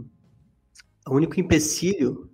[1.05, 2.31] o único empecilho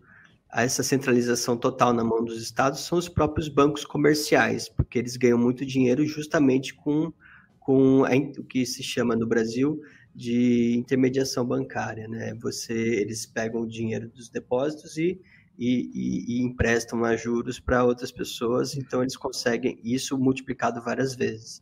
[0.47, 5.17] a essa centralização total na mão dos estados são os próprios bancos comerciais, porque eles
[5.17, 7.11] ganham muito dinheiro justamente com,
[7.59, 9.81] com a, o que se chama no Brasil
[10.13, 12.35] de intermediação bancária, né?
[12.43, 15.19] Você, eles pegam o dinheiro dos depósitos e,
[15.57, 21.15] e, e, e emprestam a juros para outras pessoas, então eles conseguem isso multiplicado várias
[21.15, 21.59] vezes.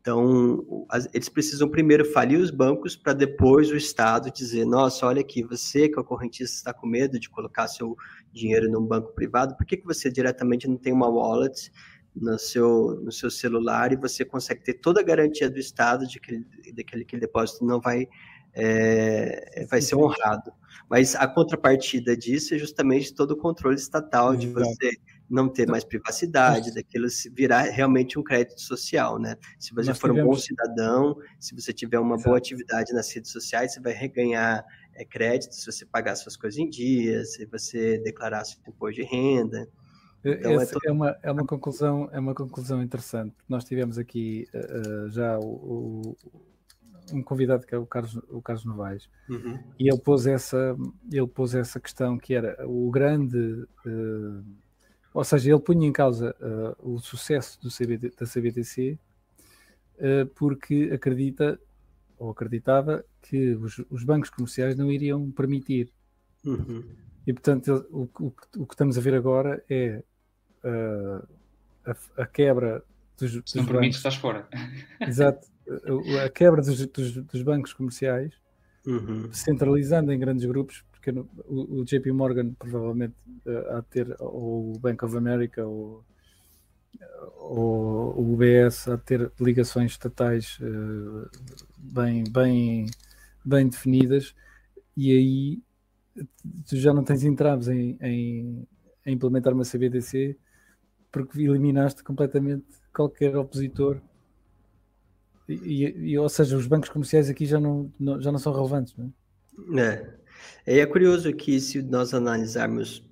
[0.00, 5.42] Então, eles precisam primeiro falir os bancos para depois o Estado dizer: nossa, olha aqui,
[5.42, 7.94] você que é o correntista está com medo de colocar seu
[8.32, 11.70] dinheiro num banco privado, por que, que você diretamente não tem uma wallet
[12.16, 16.18] no seu, no seu celular e você consegue ter toda a garantia do Estado de
[16.18, 18.08] que, de que aquele depósito não vai,
[18.54, 20.50] é, vai ser honrado?
[20.88, 24.92] Mas a contrapartida disso é justamente todo o controle estatal de você
[25.30, 29.36] não ter então, mais privacidade, daquilo virar realmente um crédito social, né?
[29.58, 30.28] Se você for tivemos...
[30.28, 32.28] um bom cidadão, se você tiver uma Exato.
[32.28, 34.64] boa atividade nas redes sociais, você vai reganhar
[34.94, 39.06] é, crédito se você pagar suas coisas em dia, se você declarar seu imposto de
[39.06, 39.68] renda.
[40.24, 40.80] Então, é, todo...
[40.84, 43.34] é, uma, é, uma conclusão, é uma conclusão interessante.
[43.48, 46.16] Nós tivemos aqui uh, já o, o,
[47.12, 49.58] um convidado que é o Carlos, o Carlos Novaes, uhum.
[49.78, 50.76] e ele pôs, essa,
[51.10, 53.38] ele pôs essa questão que era o grande
[53.86, 54.44] uh,
[55.12, 58.98] ou seja, ele punha em causa uh, o sucesso do CBT, da CBTC uh,
[59.98, 61.58] eh, porque acredita
[62.18, 65.90] ou acreditava que os, os, bancos comerciais não iriam permitir.
[66.44, 66.84] Uhum.
[67.26, 70.02] E portanto, ele, o, o, o, que estamos a ver agora é
[70.62, 71.26] uh,
[71.84, 72.84] a, a, quebra
[73.18, 73.96] dos, Se não bancos.
[73.96, 74.46] estás fora.
[75.00, 75.48] Exato.
[76.20, 78.34] A, a quebra dos, dos, dos bancos comerciais,
[78.86, 79.32] uhum.
[79.32, 81.10] centralizando em grandes grupos, porque
[81.46, 83.14] o, o, JP Morgan provavelmente
[83.46, 86.04] uh, há de ter, ou o Bank of America, ou,
[87.38, 91.28] ou o UBS há de ter ligações estatais uh,
[91.78, 92.86] bem, bem,
[93.42, 94.34] bem definidas,
[94.94, 95.62] e aí
[96.68, 98.68] tu já não tens entraves em, em,
[99.06, 100.36] em implementar uma CBDC
[101.10, 104.00] porque eliminaste completamente qualquer opositor
[105.48, 108.94] e, e, ou seja, os bancos comerciais aqui já não, não já não são relevantes,
[108.96, 109.12] não
[109.78, 109.82] é?
[109.82, 110.19] é.
[110.66, 113.04] É, é curioso que se nós analisarmos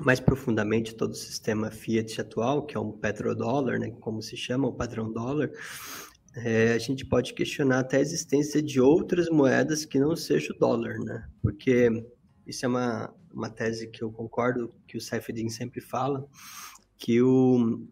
[0.00, 4.66] mais profundamente todo o sistema Fiat atual, que é um petrodólar, né, como se chama,
[4.68, 5.50] o padrão dólar,
[6.36, 10.58] é, a gente pode questionar até a existência de outras moedas que não seja o
[10.58, 11.28] dólar, né?
[11.40, 11.88] Porque
[12.44, 16.26] isso é uma, uma tese que eu concordo, que o Saifedin sempre fala,
[16.98, 17.86] que o,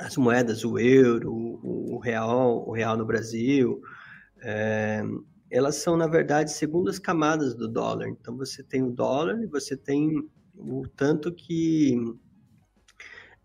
[0.00, 3.82] as moedas, o euro, o, o real, o real no Brasil,
[4.42, 5.02] é,
[5.52, 8.08] elas são, na verdade, segundas camadas do dólar.
[8.08, 11.94] Então, você tem o dólar e você tem o tanto que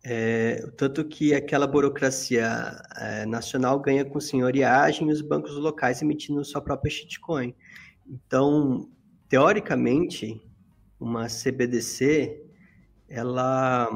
[0.05, 2.47] é, o tanto que aquela burocracia
[2.95, 7.53] é, nacional ganha com senhoriagem e os bancos locais emitindo sua própria shitcoin.
[8.07, 8.89] Então,
[9.27, 10.41] teoricamente,
[10.97, 12.41] uma CBDC,
[13.09, 13.89] ela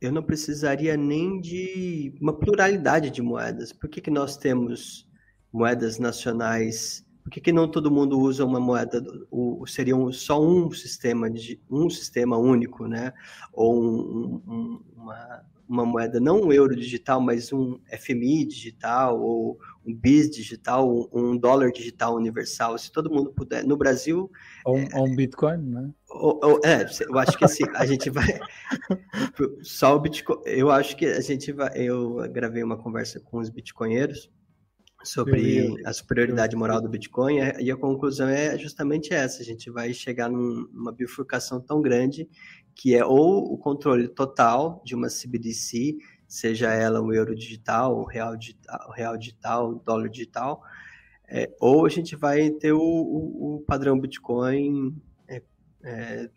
[0.00, 3.72] eu não precisaria nem de uma pluralidade de moedas.
[3.72, 5.09] Por que, que nós temos
[5.52, 7.04] moedas nacionais.
[7.22, 11.30] Por que, que não todo mundo usa uma moeda, o, seria um, só um sistema,
[11.30, 13.12] de, um sistema único, né?
[13.52, 19.58] Ou um, um, uma, uma moeda, não um euro digital, mas um FMI digital, ou
[19.86, 23.64] um BIS digital, um dólar digital universal, se todo mundo puder.
[23.64, 24.30] No Brasil.
[24.64, 25.90] Ou, é, ou um Bitcoin, né?
[26.08, 28.40] Ou, ou, é, eu acho que assim, a gente vai.
[29.62, 30.40] Só o Bitcoin.
[30.46, 31.70] Eu acho que a gente vai.
[31.76, 34.30] Eu gravei uma conversa com os bitcoinheiros
[35.02, 39.92] sobre a superioridade moral do Bitcoin e a conclusão é justamente essa: a gente vai
[39.92, 42.28] chegar numa bifurcação tão grande
[42.74, 45.98] que é ou o controle total de uma CBDC
[46.30, 50.62] seja ela o euro digital, o real digital, o real digital, dólar digital,
[51.28, 55.42] é, ou a gente vai ter o, o, o padrão Bitcoin, é,
[55.82, 56.30] é,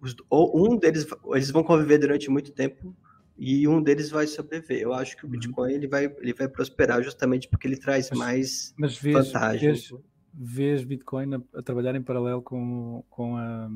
[0.00, 2.94] os, ou um deles, eles vão conviver durante muito tempo
[3.42, 4.82] e um deles vai sobreviver.
[4.82, 5.32] Eu acho que o uhum.
[5.32, 9.88] Bitcoin ele vai, ele vai prosperar justamente porque ele traz mas, mais mas vês, vantagens.
[9.88, 10.02] Vês,
[10.34, 13.70] vês Bitcoin a, a, trabalhar em paralelo com, com, a,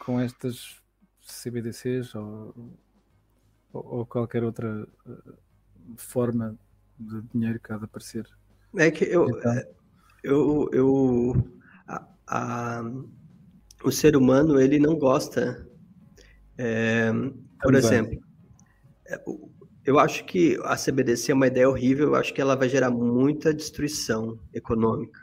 [0.00, 0.76] com estas
[1.22, 2.76] CBDCs ou
[3.72, 5.32] ou, qualquer outra eh,
[5.96, 6.58] forma
[6.98, 8.26] de dinheiro que há de aparecer.
[8.76, 9.52] É que eu, então...
[9.52, 9.68] Eh,
[10.22, 11.52] eu, eu
[11.86, 12.82] a, a,
[13.84, 15.68] o ser humano ele não gosta,
[16.58, 17.12] é,
[17.62, 18.20] por exemplo,
[19.84, 22.90] eu acho que a CBDC é uma ideia horrível, eu acho que ela vai gerar
[22.90, 25.20] muita destruição econômica.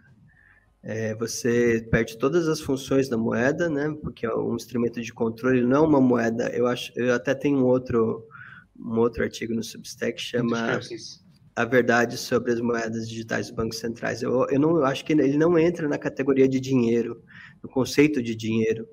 [0.82, 3.96] É, você perde todas as funções da moeda, né?
[4.02, 6.50] Porque é um instrumento de controle, não é uma moeda.
[6.50, 8.28] Eu acho, eu até tenho um outro
[8.78, 10.80] um outro artigo no Substack que chama
[11.56, 14.22] A Verdade sobre as Moedas Digitais dos Bancos Centrais.
[14.22, 17.24] Eu, eu, não, eu acho que ele não entra na categoria de dinheiro,
[17.62, 18.88] no conceito de dinheiro,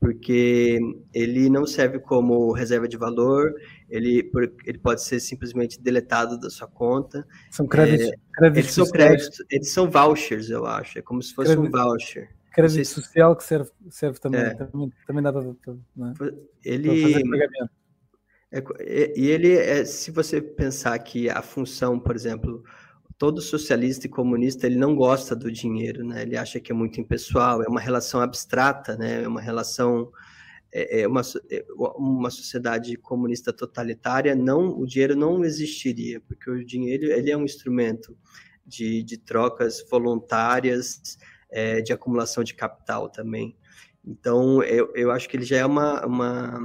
[0.00, 0.78] porque
[1.12, 3.54] ele não serve como reserva de valor,
[3.88, 4.30] ele,
[4.64, 7.26] ele pode ser simplesmente deletado da sua conta.
[7.50, 11.34] São créditos, é, créditos eles são créditos, eles são vouchers, eu acho, é como se
[11.34, 12.28] fosse crédito, um voucher.
[12.52, 14.54] Crédito social que serve, serve também, é.
[14.54, 15.42] também, também dá para,
[15.96, 16.14] né?
[16.64, 17.22] ele.
[18.52, 22.62] É, e ele, é, se você pensar que a função, por exemplo,
[23.18, 26.22] todo socialista e comunista ele não gosta do dinheiro, né?
[26.22, 29.22] Ele acha que é muito impessoal, é uma relação abstrata, né?
[29.22, 30.10] É uma relação
[30.72, 31.64] é, é uma, é,
[31.96, 37.44] uma sociedade comunista totalitária não o dinheiro não existiria porque o dinheiro ele é um
[37.44, 38.16] instrumento
[38.66, 41.18] de, de trocas voluntárias
[41.50, 43.56] é, de acumulação de capital também
[44.04, 46.60] então eu, eu acho que ele já é uma, uma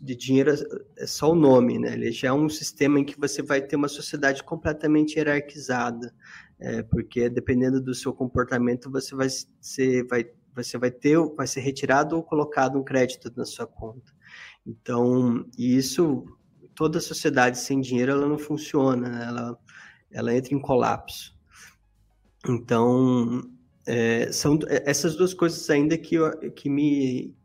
[0.00, 0.52] de dinheiro
[0.96, 1.92] é só o nome, né?
[1.92, 6.14] Ele já é um sistema em que você vai ter uma sociedade completamente hierarquizada,
[6.58, 9.28] é, porque dependendo do seu comportamento você vai
[9.60, 14.12] ser, vai, você vai ter, vai ser retirado ou colocado um crédito na sua conta.
[14.66, 16.24] Então, isso,
[16.74, 19.26] toda sociedade sem dinheiro ela não funciona, né?
[19.26, 19.58] ela,
[20.10, 21.36] ela entra em colapso.
[22.48, 23.42] Então,
[23.86, 26.16] é, são essas duas coisas ainda que,
[26.54, 27.36] que me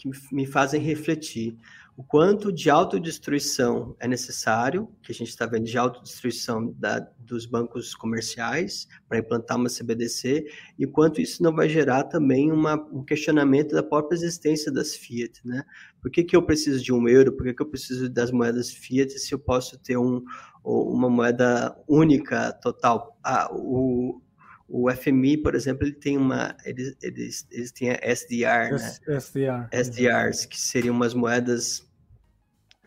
[0.00, 1.58] que me fazem refletir
[2.00, 7.44] o quanto de autodestruição é necessário, que a gente está vendo de autodestruição da, dos
[7.44, 10.46] bancos comerciais para implantar uma CBDC,
[10.78, 14.94] e o quanto isso não vai gerar também uma, um questionamento da própria existência das
[14.94, 15.42] Fiat.
[15.44, 15.62] Né?
[16.00, 17.36] Por que, que eu preciso de um euro?
[17.36, 20.24] Por que, que eu preciso das moedas Fiat se eu posso ter um,
[20.64, 23.14] uma moeda única, total?
[23.22, 24.22] Ah, o,
[24.66, 29.18] o FMI, por exemplo, ele tem uma, eles, eles, eles têm a SDR, né?
[29.18, 29.68] SDR.
[29.70, 31.89] SDRs, que seriam umas moedas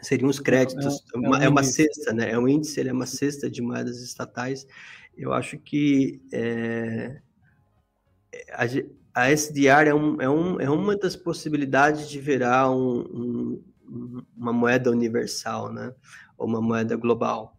[0.03, 2.31] seriam os créditos, é, é, uma, é uma cesta, né?
[2.31, 4.67] É um índice, ele é uma cesta de moedas estatais.
[5.17, 7.21] Eu acho que é,
[8.51, 14.23] a, a, SDR é, um, é, um, é uma das possibilidades de virar um, um,
[14.35, 15.93] uma moeda universal, né?
[16.37, 17.57] Ou uma moeda global.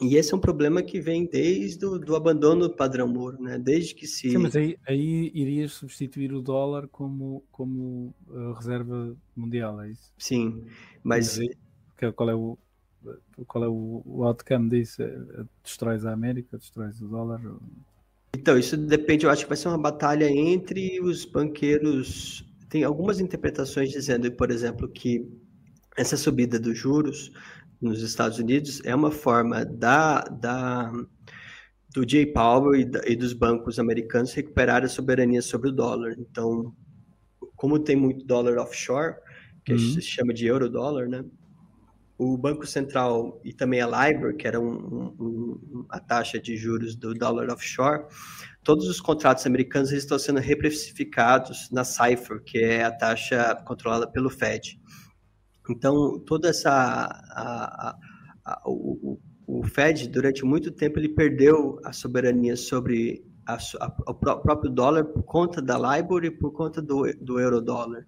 [0.00, 3.58] E esse é um problema que vem desde o do abandono do padrão Moro, né?
[3.58, 4.30] Desde que se.
[4.30, 10.12] Sim, mas aí, aí irias substituir o dólar como, como uh, reserva mundial, é isso?
[10.18, 10.64] Sim,
[11.02, 11.38] mas.
[11.38, 11.54] Aí,
[12.16, 12.58] qual é o.
[13.46, 15.02] Qual é o, o outcome disso?
[15.02, 17.40] É, é, destróis a América, destróis o dólar?
[18.34, 22.44] Então, isso depende, eu acho que vai ser uma batalha entre os banqueiros.
[22.68, 25.30] Tem algumas interpretações dizendo, por exemplo, que
[25.96, 27.30] essa subida dos juros
[27.84, 30.90] nos Estados Unidos é uma forma da, da
[31.94, 36.16] do Jay Powell e, da, e, dos bancos americanos recuperar a soberania sobre o dólar.
[36.18, 36.74] Então,
[37.54, 39.14] como tem muito dólar offshore,
[39.64, 39.78] que uhum.
[39.78, 41.24] se chama de euro-dólar, né?
[42.18, 46.94] O Banco Central e também a LIBOR, que era um, um, a taxa de juros
[46.94, 48.04] do dólar offshore,
[48.62, 54.30] todos os contratos americanos estão sendo reprecificados na Cipher, que é a taxa controlada pelo
[54.30, 54.80] Fed.
[55.68, 56.70] Então, toda essa.
[56.70, 57.96] A, a,
[58.44, 63.24] a, o, o Fed, durante muito tempo, ele perdeu a soberania sobre
[64.06, 68.06] o próprio dólar por conta da LIBOR e por conta do, do euro-dólar.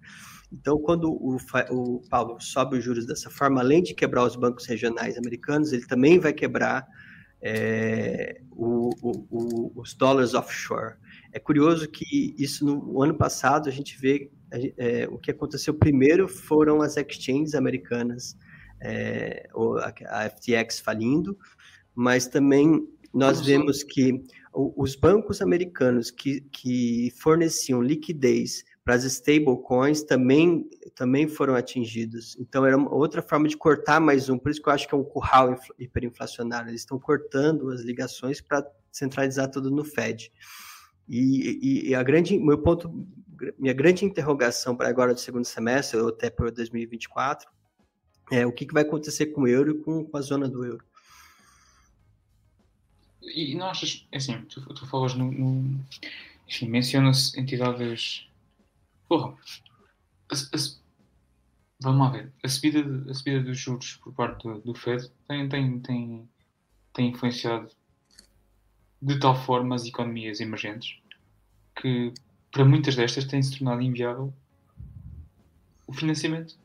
[0.52, 1.36] Então, quando o,
[1.70, 5.86] o Paulo sobe os juros dessa forma, além de quebrar os bancos regionais americanos, ele
[5.86, 6.86] também vai quebrar
[7.42, 10.94] é, o, o, os dólares offshore.
[11.32, 16.28] É curioso que isso no ano passado a gente vê é, o que aconteceu primeiro
[16.28, 18.36] foram as exchanges americanas,
[18.80, 19.48] é,
[20.08, 21.36] a FTX falindo,
[21.94, 30.02] mas também nós vemos que os bancos americanos que, que forneciam liquidez para as stablecoins
[30.02, 32.36] também, também foram atingidos.
[32.38, 34.38] Então, era outra forma de cortar mais um.
[34.38, 36.70] Por isso que eu acho que é um curral hiperinflacionário.
[36.70, 40.30] Eles estão cortando as ligações para centralizar tudo no Fed.
[41.08, 43.06] E, e, e, a grande, meu ponto,
[43.58, 47.48] minha grande interrogação para agora do segundo semestre, ou até para 2024,
[48.30, 50.64] é o que, que vai acontecer com o euro e com, com a zona do
[50.64, 50.84] euro.
[53.22, 55.30] E não achas, é assim, tu, tu falas no.
[55.30, 55.80] no
[56.48, 58.28] enfim, menciona-se entidades.
[59.08, 59.36] Porra,
[60.30, 60.58] a, a,
[61.80, 62.32] vamos lá ver.
[62.42, 66.28] A subida, a subida dos juros por parte do, do Fed tem, tem, tem,
[66.92, 67.68] tem influenciado
[69.00, 70.98] de tal forma as economias emergentes
[71.80, 72.12] que
[72.50, 74.32] para muitas destas tem se tornado inviável
[75.86, 76.56] o financiamento.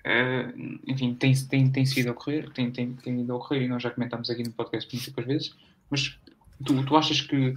[0.00, 3.68] Uh, enfim, tem, tem, tem sido a ocorrer, tem, tem, tem ido a ocorrer e
[3.68, 5.56] nós já comentámos aqui no podcast muitas vezes,
[5.90, 6.18] mas
[6.64, 7.54] tu, tu achas que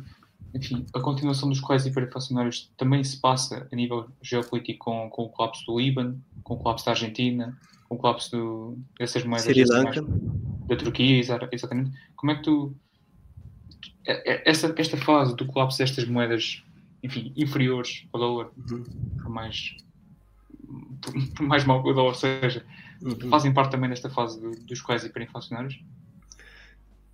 [0.54, 5.30] enfim, a continuação dos quais hiperinflacionários também se passa a nível geopolítico com, com o
[5.30, 7.58] colapso do Líbano, com o colapso da Argentina,
[7.90, 10.02] com o colapso do, dessas moedas Sri Lanka.
[10.68, 11.92] da Turquia, exatamente.
[12.16, 12.76] Como é que tu
[14.06, 16.64] essa, esta fase do colapso destas moedas,
[17.02, 18.84] enfim, inferiores ao dólar, uhum.
[19.18, 19.76] por mais
[21.36, 22.66] por mais mal que o dólar seja,
[23.02, 23.30] uhum.
[23.30, 25.80] fazem parte também desta fase do, dos quais hiperinflacionários?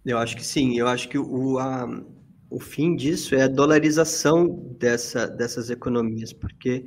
[0.05, 0.77] Eu acho que sim.
[0.77, 2.01] Eu acho que o, a,
[2.49, 4.47] o fim disso é a dolarização
[4.79, 6.85] dessa, dessas economias, porque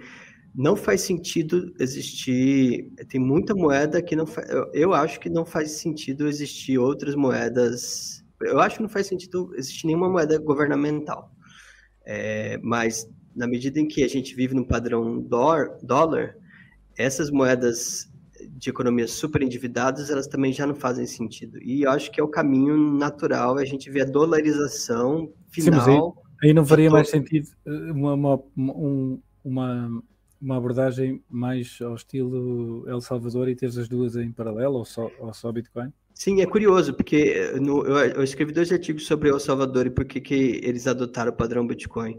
[0.55, 2.90] não faz sentido existir.
[3.09, 4.27] Tem muita moeda que não.
[4.49, 9.07] Eu, eu acho que não faz sentido existir outras moedas eu acho que não faz
[9.07, 11.33] sentido existir nenhuma moeda governamental.
[12.05, 16.37] É, mas na medida em que a gente vive num padrão dólar, dólar,
[16.96, 18.11] essas moedas
[18.50, 21.59] de economias super endividadas, elas também já não fazem sentido.
[21.62, 25.85] E eu acho que é o caminho natural a gente ver a dolarização final.
[25.85, 25.90] Sim,
[26.42, 28.42] aí, aí, não faria mais sentido eh, uma, uma,
[29.44, 30.02] uma,
[30.40, 35.11] uma, abordagem mais ao estilo El Salvador e ter as duas em paralelo, ou só,
[35.20, 35.92] ou só Bitcoin?
[36.22, 39.90] Sim, é curioso, porque eh, no, eu, eu, escrevi dois artigos sobre El Salvador e
[39.90, 42.16] por que, que eles adotaram o padrão Bitcoin.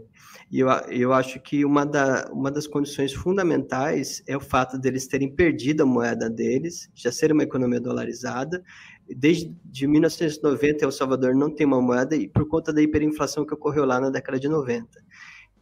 [0.52, 5.06] E eu, eu acho que uma, da, uma das condições fundamentais é o fato deles
[5.06, 8.62] terem perdido a moeda deles, já ser uma economia dolarizada.
[9.08, 13.54] Desde de 1990, El Salvador não tem uma moeda e por conta da hiperinflação que
[13.54, 14.86] ocorreu lá na década de 90.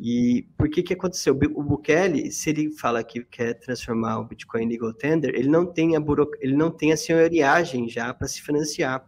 [0.04, 1.32] E por que que aconteceu?
[1.54, 5.64] O Bukele, se ele fala que quer transformar o Bitcoin em legal tender, ele não
[5.64, 6.28] tem a buro...
[6.40, 9.06] ele não tem a senhoriagem já para se financiar.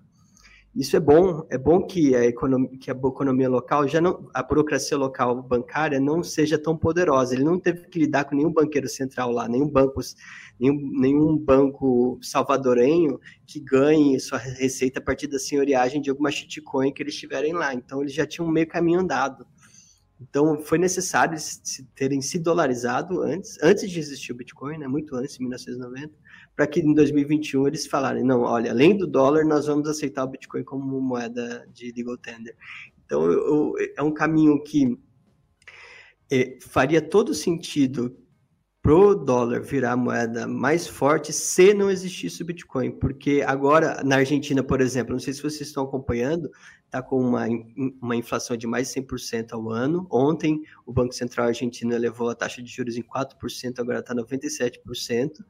[0.72, 4.40] Isso é bom, é bom que a economia, que a economia local já não, a
[4.40, 7.34] burocracia local bancária não seja tão poderosa.
[7.34, 10.00] Ele não teve que lidar com nenhum banqueiro central lá, nenhum banco,
[10.60, 16.92] nenhum, nenhum banco salvadorenho que ganhe sua receita a partir da senhoriagem de alguma shitcoin
[16.92, 17.74] que eles tiverem lá.
[17.74, 19.44] Então eles já tinham um meio caminho andado.
[20.20, 25.14] Então, foi necessário se terem se dolarizado antes, antes de existir o Bitcoin, né, muito
[25.16, 26.14] antes, em 1990,
[26.54, 30.28] para que em 2021 eles falarem, não, olha, além do dólar, nós vamos aceitar o
[30.28, 32.56] Bitcoin como moeda de legal tender.
[33.04, 34.98] Então, eu, eu, é um caminho que
[36.30, 38.16] é, faria todo sentido
[38.84, 44.62] pro dólar virar moeda mais forte se não existisse o Bitcoin, porque agora na Argentina,
[44.62, 46.50] por exemplo, não sei se vocês estão acompanhando,
[46.94, 47.46] está com uma,
[48.00, 50.06] uma inflação de mais de 100% ao ano.
[50.10, 55.44] Ontem, o Banco Central argentino elevou a taxa de juros em 4%, agora está 97%.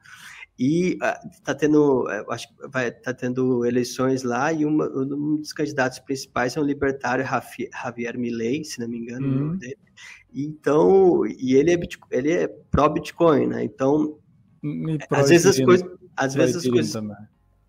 [0.57, 0.97] E
[1.33, 5.51] está uh, tendo, é, acho que vai tá tendo eleições lá e uma, um dos
[5.51, 9.33] candidatos principais é um libertário Javier Milei, se não me engano, uhum.
[9.33, 9.57] o nome uhum.
[9.57, 9.77] dele.
[10.33, 11.79] Então, e ele é,
[12.09, 13.63] ele é pró Bitcoin, né?
[13.65, 14.17] Então,
[15.11, 17.15] às vezes as coisas, às vezes as coisas, também.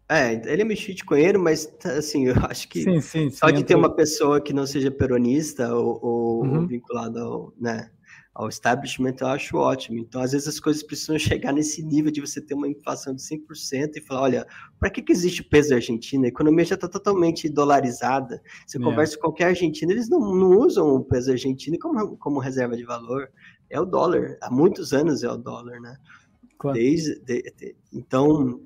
[0.09, 3.74] É, ele é meio shitcoinheiro, mas assim, eu acho que sim, sim, só de ter
[3.74, 6.66] uma pessoa que não seja peronista ou, ou uhum.
[6.66, 7.90] vinculada ao, né,
[8.36, 9.98] ao establishment, eu acho ótimo.
[9.98, 13.22] Então, às vezes as coisas precisam chegar nesse nível de você ter uma inflação de
[13.22, 14.46] 100% e falar, olha,
[14.78, 16.26] para que, que existe o peso da Argentina?
[16.26, 18.40] A economia já está totalmente dolarizada.
[18.66, 18.80] Você é.
[18.80, 22.84] conversa com qualquer argentino, eles não, não usam o peso argentino como, como reserva de
[22.84, 23.28] valor.
[23.70, 24.36] É o dólar.
[24.42, 25.96] Há muitos anos é o dólar, né?
[26.59, 26.78] Claro.
[26.78, 28.61] Desde, de, de, então,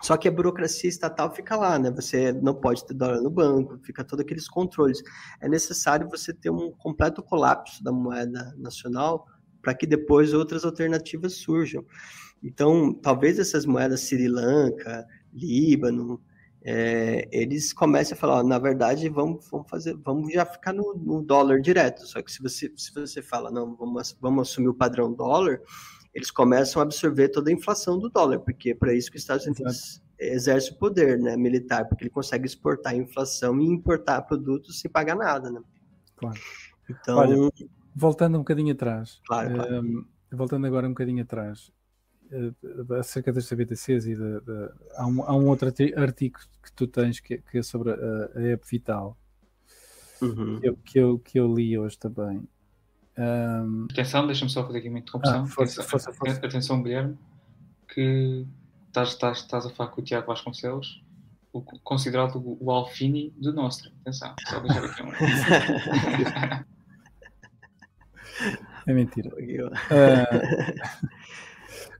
[0.00, 1.90] Só que a burocracia estatal fica lá, né?
[1.90, 5.02] Você não pode ter dólar no banco, fica todos aqueles controles.
[5.40, 9.26] É necessário você ter um completo colapso da moeda nacional
[9.60, 11.84] para que depois outras alternativas surjam.
[12.42, 16.20] Então, talvez essas moedas Sri Lanka, Líbano,
[16.62, 20.94] é, eles comecem a falar, ó, na verdade, vamos, vamos fazer, vamos já ficar no,
[20.94, 22.06] no, dólar direto.
[22.06, 25.60] Só que se você, se você fala, não, vamos, vamos assumir o padrão dólar,
[26.14, 29.22] eles começam a absorver toda a inflação do dólar, porque é para isso que os
[29.22, 30.04] Estados Unidos Exato.
[30.18, 34.90] exerce o poder né, militar, porque ele consegue exportar a inflação e importar produtos sem
[34.90, 35.50] pagar nada.
[35.50, 35.60] Né?
[36.16, 36.38] Claro.
[36.88, 37.36] Então, Olha,
[37.94, 39.80] voltando um bocadinho atrás, claro, claro.
[39.80, 41.70] Um, voltando agora um bocadinho atrás,
[42.32, 46.88] uh, acerca das CBTCs e de, de, há, um, há um outro artigo que tu
[46.88, 47.94] tens que, que é sobre a,
[48.34, 49.16] a App Vital,
[50.20, 50.58] uhum.
[50.58, 52.48] que, eu, que, eu, que eu li hoje também.
[53.20, 53.86] Um...
[53.90, 55.42] Atenção, deixa-me só fazer aqui uma interrupção.
[55.42, 56.38] Ah, força, força, força.
[56.38, 57.18] Atenção, Guilherme,
[57.86, 58.46] que
[58.86, 61.04] estás, estás, estás a falar com o Tiago Vasconcelos,
[61.52, 63.92] o, considerado o, Alfini do Nostra.
[64.00, 65.10] Atenção, só deixar aqui um.
[68.86, 69.28] é mentira.
[69.28, 69.36] Uh,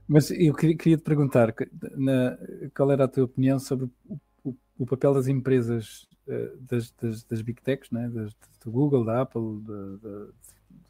[0.07, 1.53] mas eu queria, queria te perguntar
[1.95, 2.35] na,
[2.75, 7.23] qual era a tua opinião sobre o, o, o papel das empresas uh, das, das,
[7.25, 8.09] das, Big Techs, né?
[8.09, 8.33] das,
[8.65, 9.61] do Google, da Apple,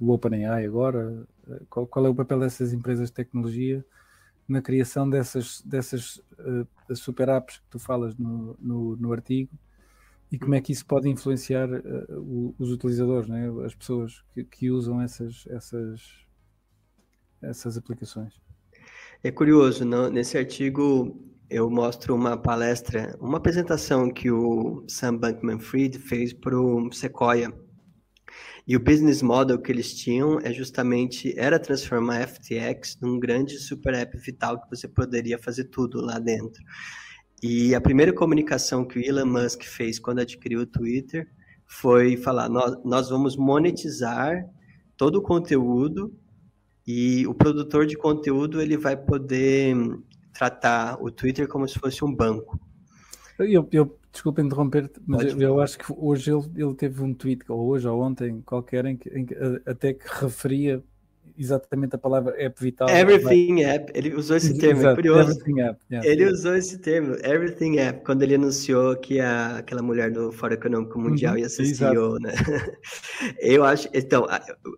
[0.01, 1.25] do OpenAI agora?
[1.69, 3.85] Qual, qual, é o papel dessas empresas de tecnologia
[4.47, 9.51] na criação dessas, dessas uh, super apps que tu falas no, no, no, artigo
[10.31, 13.49] e como é que isso pode influenciar uh, os utilizadores, né?
[13.65, 16.01] as pessoas que, que usam essas, essas,
[17.41, 18.41] essas aplicações?
[19.23, 20.09] É curioso, não?
[20.09, 21.15] nesse artigo
[21.49, 27.53] eu mostro uma palestra, uma apresentação que o Sam Bankman-Fried fez para o Sequoia,
[28.67, 33.57] e o business model que eles tinham é justamente era transformar a FTX num grande
[33.57, 36.63] super app vital que você poderia fazer tudo lá dentro.
[37.41, 41.27] E a primeira comunicação que o Elon Musk fez quando adquiriu o Twitter
[41.65, 44.45] foi falar: nós, nós vamos monetizar
[44.95, 46.13] todo o conteúdo
[46.85, 49.75] e o produtor de conteúdo ele vai poder
[50.33, 52.59] tratar o Twitter como se fosse um banco.
[53.39, 57.43] Eu, eu desculpa interromper, mas eu, eu, acho que hoje ele, ele teve um tweet,
[57.49, 59.35] ou hoje ou ontem, qualquer, em que, em que
[59.65, 60.83] até que referia
[61.37, 62.89] exatamente a palavra app vital.
[62.89, 65.31] Everything app, ele usou esse termo, é Exato, é curioso.
[65.31, 66.07] Everything app, yeah.
[66.07, 70.53] Ele usou esse termo, everything app, quando ele anunciou que a, aquela mulher do Fórum
[70.53, 72.33] Econômico Mundial uhum, ia ser CEO, né?
[73.39, 74.27] Eu acho, então,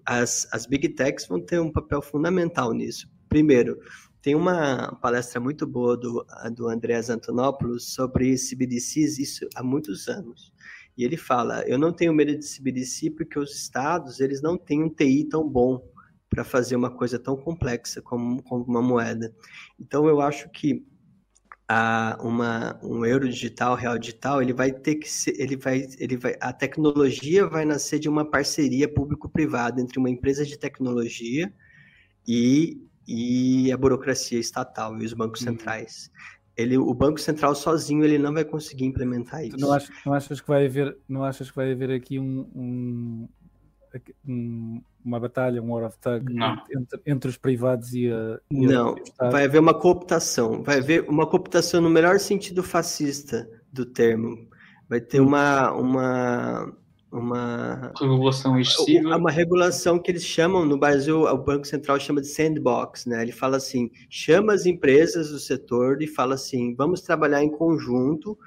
[0.06, 3.08] as, as big techs vão ter um papel fundamental nisso.
[3.28, 3.78] Primeiro,
[4.24, 10.54] tem uma palestra muito boa do, do Andrés Antonopoulos sobre CBDCs, isso há muitos anos.
[10.98, 14.82] E ele fala, eu não tenho medo de CBDC porque os estados, eles não têm
[14.82, 15.86] um TI tão bom
[16.30, 19.36] para fazer uma coisa tão complexa como, como uma moeda.
[19.78, 20.86] Então, eu acho que
[21.68, 26.16] a, uma, um euro digital, real digital, ele vai ter que ser, ele vai, ele
[26.16, 31.54] vai, a tecnologia vai nascer de uma parceria público-privada entre uma empresa de tecnologia
[32.26, 35.48] e e a burocracia estatal e os bancos uhum.
[35.48, 36.12] centrais.
[36.56, 39.58] Ele, o Banco Central sozinho ele não vai conseguir implementar isso.
[39.58, 43.30] não, achas, não achas que vai haver, não achas que vai haver aqui um, um,
[44.28, 46.32] um uma batalha, um war of tug
[46.72, 51.10] entre, entre, os privados e a e Não, a vai haver uma cooptação, vai haver
[51.10, 54.48] uma cooptação no melhor sentido fascista do termo.
[54.88, 55.28] Vai ter hum.
[55.28, 56.78] uma, uma
[57.14, 59.16] uma regulação excessiva.
[59.16, 63.22] Uma regulação que eles chamam no Brasil, o Banco Central chama de sandbox, né?
[63.22, 68.38] Ele fala assim, chama as empresas do setor e fala assim, vamos trabalhar em conjunto.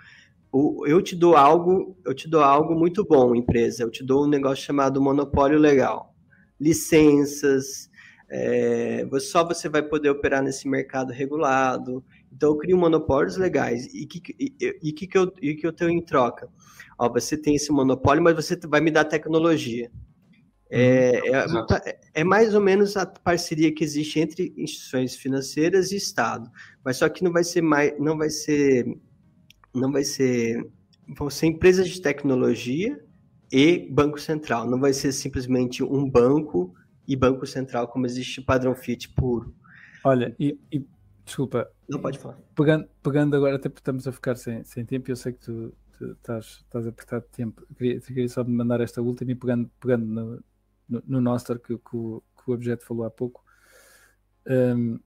[0.84, 3.84] Eu te dou algo, eu te dou algo muito bom, empresa.
[3.84, 6.12] Eu te dou um negócio chamado monopólio legal,
[6.60, 7.88] licenças.
[8.28, 12.04] É, só você vai poder operar nesse mercado regulado.
[12.37, 15.72] Então eu crio monopólios legais e que e, e que, que eu e que eu
[15.72, 16.49] tenho em troca
[16.99, 19.91] ó, você tem esse monopólio, mas você vai me dar tecnologia.
[20.68, 21.64] É, uhum.
[21.84, 26.51] é, é, mais ou menos a parceria que existe entre instituições financeiras e Estado,
[26.84, 28.84] mas só que não vai ser mais, não vai ser,
[29.72, 30.68] não vai ser,
[31.16, 33.01] vão ser empresas de tecnologia
[33.53, 34.68] e banco central.
[34.68, 36.74] Não vai ser simplesmente um banco
[37.07, 39.55] e banco central como existe padrão Fiat puro.
[40.03, 40.84] Olha, e, e
[41.24, 41.68] desculpa.
[41.89, 42.39] Não pode falar.
[42.55, 45.74] Pegando, pegando agora, até porque estamos a ficar sem, sem tempo, eu sei que tu
[46.01, 47.66] estás, estás apertado de tempo.
[47.76, 50.05] Queria, queria só mandar esta última e pegando, pegando
[50.89, 52.22] no, no, no que, que, que, o
[52.53, 53.45] objeto falou há pouco.
[54.47, 54.99] Um,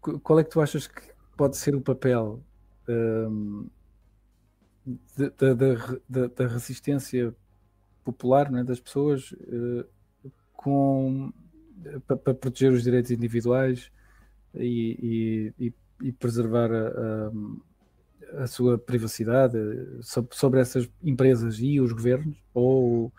[0.00, 2.42] qual é que tu achas que pode ser o papel
[2.88, 3.68] um,
[6.08, 7.34] da, resistência
[8.04, 9.88] popular né, das pessoas uh,
[10.52, 11.32] com
[12.06, 13.90] para proteger os direitos individuais
[14.54, 17.32] e, e, e preservar a,
[18.42, 19.58] a, sua privacidade
[20.02, 22.36] sobre, sobre essas empresas e os governos?
[22.54, 23.12] Ou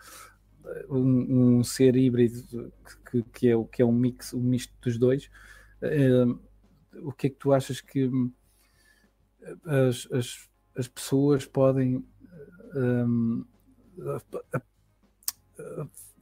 [0.88, 2.72] um, um ser híbrido
[3.10, 5.30] que, que, é, que é um mix, um misto dos dois?
[5.82, 6.38] Uh,
[7.02, 8.10] o que é que tu achas que
[9.64, 12.04] as, as, as pessoas podem
[12.74, 13.44] um,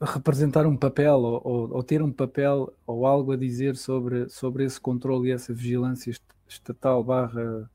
[0.01, 4.65] representar um papel ou, ou, ou, ter um papel ou algo a dizer sobre, sobre
[4.65, 6.15] esse controle e essa vigilância
[6.49, 7.71] estatal barra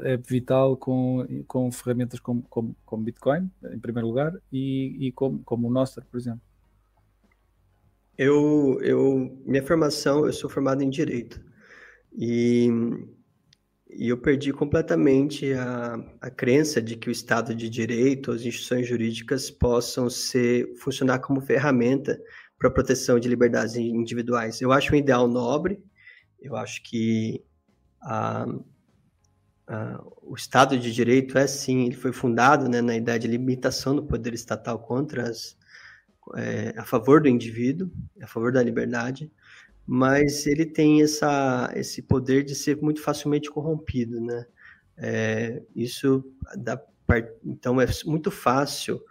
[0.00, 5.40] é vital com, com ferramentas como, como, como Bitcoin, em primeiro lugar, e, e como,
[5.44, 6.40] como o Nostra, por exemplo?
[8.16, 11.40] Eu, eu, minha formação, eu sou formado em Direito.
[12.12, 12.68] E
[13.94, 18.86] e eu perdi completamente a, a crença de que o Estado de Direito, as instituições
[18.86, 22.20] jurídicas possam ser funcionar como ferramenta
[22.58, 24.60] para a proteção de liberdades individuais.
[24.60, 25.82] Eu acho um ideal nobre,
[26.40, 27.44] eu acho que
[28.00, 28.46] a,
[29.66, 33.94] a, o Estado de Direito é sim, ele foi fundado né, na ideia de limitação
[33.94, 35.56] do poder estatal contra as,
[36.36, 37.90] é, a favor do indivíduo,
[38.22, 39.30] a favor da liberdade,
[39.86, 44.46] mas ele tem essa, esse poder de ser muito facilmente corrompido, né?
[44.96, 46.24] É, isso
[46.56, 46.80] dá,
[47.44, 49.02] então é muito fácil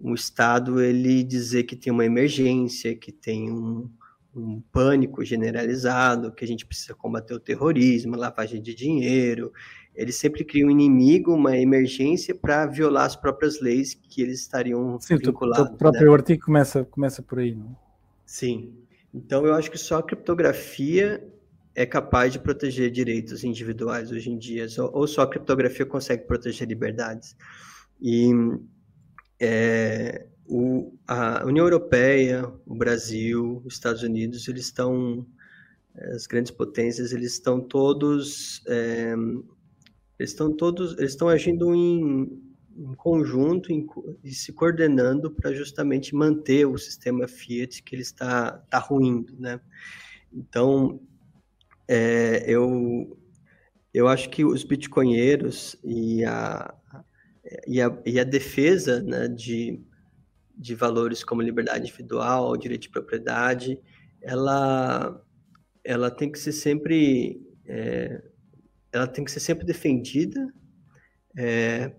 [0.00, 3.88] um Estado ele dizer que tem uma emergência, que tem um,
[4.34, 9.52] um pânico generalizado, que a gente precisa combater o terrorismo, lavagem de dinheiro.
[9.94, 14.98] Ele sempre cria um inimigo, uma emergência para violar as próprias leis que eles estariam
[15.00, 15.72] Sim, vinculados.
[15.72, 16.14] O próprio né?
[16.14, 17.76] artigo começa, começa por aí, não?
[18.26, 18.72] Sim.
[19.14, 21.24] Então, eu acho que só a criptografia
[21.72, 26.66] é capaz de proteger direitos individuais hoje em dia, ou só a criptografia consegue proteger
[26.66, 27.36] liberdades.
[28.00, 28.30] E
[29.40, 35.24] é, o, a União Europeia, o Brasil, os Estados Unidos, eles estão,
[36.14, 39.14] as grandes potências, eles estão todos, é,
[40.18, 42.43] eles estão todos, eles estão agindo em,
[42.76, 43.86] em conjunto em,
[44.22, 49.60] e se coordenando para justamente manter o sistema Fiat que ele está, está ruindo, né?
[50.32, 51.00] Então,
[51.86, 53.16] é, eu,
[53.92, 56.74] eu acho que os bitcoinheiros e a,
[57.66, 59.80] e a, e a defesa né, de,
[60.56, 63.78] de valores como liberdade individual, direito de propriedade,
[64.20, 65.22] ela,
[65.84, 68.22] ela tem que ser sempre é,
[68.92, 70.52] ela tem que ser sempre defendida
[71.36, 71.92] é,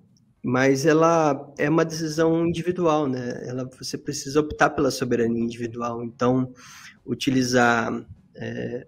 [0.48, 3.48] mas ela é uma decisão individual, né?
[3.48, 6.04] Ela, você precisa optar pela soberania individual.
[6.04, 6.54] Então,
[7.04, 8.86] utilizar é,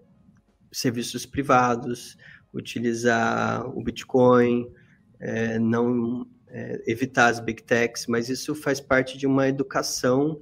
[0.72, 2.16] serviços privados,
[2.54, 4.72] utilizar o Bitcoin,
[5.20, 10.40] é, não é, evitar as big techs, mas isso faz parte de uma educação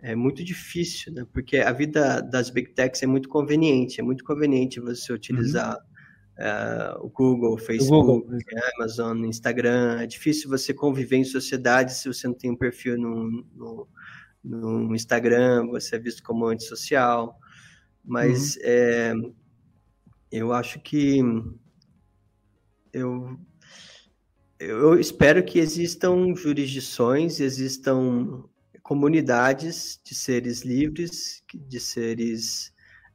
[0.00, 1.26] é muito difícil, né?
[1.32, 5.89] Porque a vida das big techs é muito conveniente, é muito conveniente você utilizar uhum
[6.40, 8.38] uh, o Google, o Facebook, Google.
[8.76, 10.00] Amazon, Instagram.
[10.00, 13.88] É difícil você conviver em sociedade se você não tem um perfil no, no,
[14.42, 17.38] no Instagram, você é visto como antissocial.
[18.04, 18.62] Mas uhum.
[18.64, 19.12] é,
[20.32, 21.20] eu acho que
[22.92, 23.38] eu,
[24.58, 28.44] eu espero que existam jurisdições, existam
[28.82, 32.72] comunidades de seres livres, de seres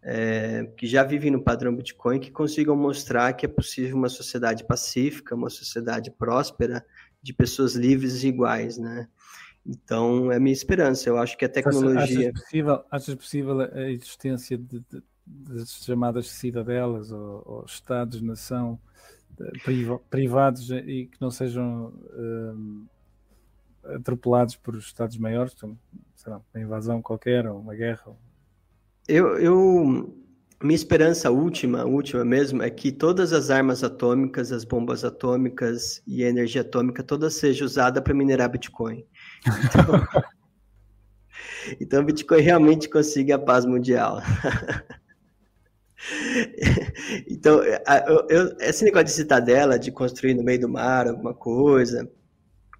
[0.08, 4.64] é, que já vivem no padrão Bitcoin, que consigam mostrar que é possível uma sociedade
[4.64, 6.86] pacífica, uma sociedade próspera,
[7.24, 9.08] de pessoas livres e iguais, né?
[9.66, 11.10] Então, é a minha esperança.
[11.10, 12.30] Eu acho que a tecnologia...
[12.30, 18.80] Achas possível, achas possível a existência de, de, das chamadas cidadelas ou, ou estados-nação
[20.10, 22.86] privados e que não sejam um,
[23.84, 25.56] atropelados por estados maiores,
[26.16, 28.16] sei lá, uma invasão qualquer ou uma guerra?
[29.08, 30.16] Eu, eu,
[30.64, 36.24] minha esperança última, última mesmo, é que todas as armas atômicas, as bombas atômicas e
[36.24, 39.06] a energia atômica, toda seja usada para minerar Bitcoin.
[39.47, 40.08] Então,
[41.80, 44.20] então, Bitcoin realmente consiga a paz mundial.
[47.30, 52.10] então, eu, eu, esse negócio de citadela, de construir no meio do mar alguma coisa,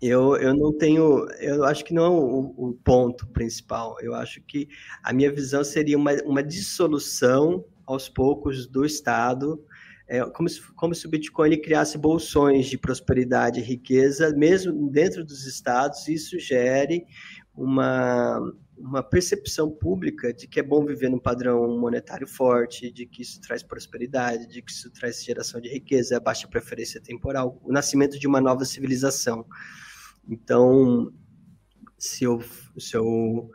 [0.02, 3.98] eu, eu não tenho, eu acho que não é o, o, ponto principal.
[4.02, 4.68] Eu acho que
[5.04, 9.64] a minha visão seria uma, uma dissolução aos poucos do Estado,
[10.08, 14.89] é, como, se, como se o Bitcoin ele criasse bolsões de prosperidade e riqueza, mesmo
[14.89, 17.06] dentro dos estados, isso gere
[17.56, 18.39] uma,
[18.78, 23.39] uma percepção pública de que é bom viver num padrão monetário forte, de que isso
[23.41, 28.28] traz prosperidade, de que isso traz geração de riqueza, baixa preferência temporal, o nascimento de
[28.28, 29.46] uma nova civilização.
[30.28, 31.11] Então,
[31.97, 32.41] se eu,
[32.78, 33.49] se eu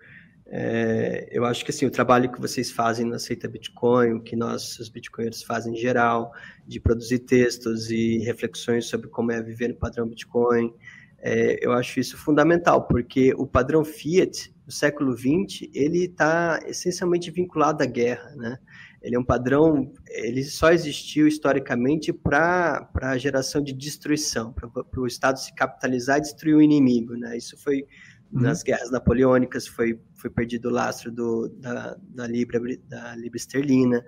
[0.52, 4.34] É, eu acho que assim, o trabalho que vocês fazem na Aceita Bitcoin, o que
[4.34, 6.32] nós, os bitcoinheiros, fazem em geral,
[6.66, 10.74] de produzir textos e reflexões sobre como é viver no padrão Bitcoin,
[11.22, 17.30] é, eu acho isso fundamental, porque o padrão Fiat, no século XX, ele está essencialmente
[17.30, 18.58] vinculado à guerra, né?
[19.02, 25.06] Ele é um padrão, ele só existiu historicamente para a geração de destruição, para o
[25.06, 27.36] Estado se capitalizar e destruir o inimigo, né?
[27.36, 27.86] Isso foi
[28.32, 28.42] uhum.
[28.42, 34.04] nas guerras napoleônicas, foi, foi perdido o lastro do, da, da, libra, da libra esterlina,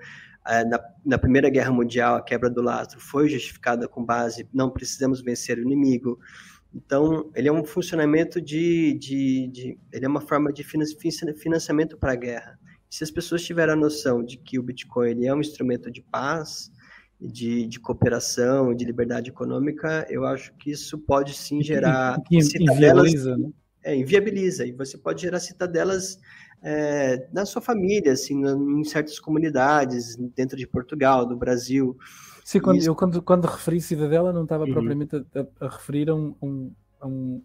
[0.47, 4.71] é, na, na, Primeira Guerra Mundial, a quebra do lastro foi justificada com base não
[4.71, 6.19] precisamos vencer o inimigo.
[6.75, 12.13] Então, ele é um funcionamento de, de, de ele é uma forma de financiamento para
[12.13, 12.59] a guerra.
[12.93, 16.03] Se as pessoas tiverem a noção de que o Bitcoin ele é um instrumento de
[16.03, 16.71] paz,
[17.19, 22.63] de, de cooperação, de liberdade econômica, eu acho que isso pode sim gerar que, que
[22.63, 23.49] inviabiliza, né?
[23.83, 24.67] É, inviabiliza.
[24.67, 26.21] E você pode gerar citadelas
[26.63, 31.97] é, na sua família, assim, em certas comunidades, dentro de Portugal, do Brasil.
[32.45, 32.91] Sim, quando, Isso...
[32.91, 34.73] eu quando, quando referi cidadela não estava uhum.
[34.73, 37.43] propriamente a, a, referir a, um, um, a um,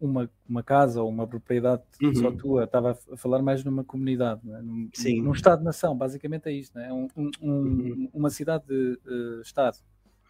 [0.00, 2.14] uma, uma casa ou uma propriedade uhum.
[2.14, 4.62] só tua, estava a falar mais numa comunidade, é?
[4.62, 5.22] num, Sim.
[5.22, 6.92] num Estado-nação, basicamente é isto, é?
[6.92, 7.08] um,
[7.42, 8.08] uhum.
[8.12, 9.76] uma cidade-Estado.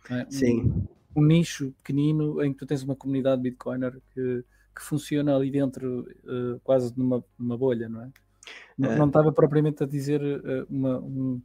[0.08, 0.26] De, uh, é?
[0.28, 0.86] Sim.
[1.14, 4.44] Um, nicho pequenino em que tu tens uma comunidade Bitcoiner que,
[4.74, 8.10] que funciona ali dentro uh, quase numa, numa bolha, não é?
[8.76, 8.96] Não, é.
[8.96, 11.40] não estava propriamente a dizer uh, uma, um,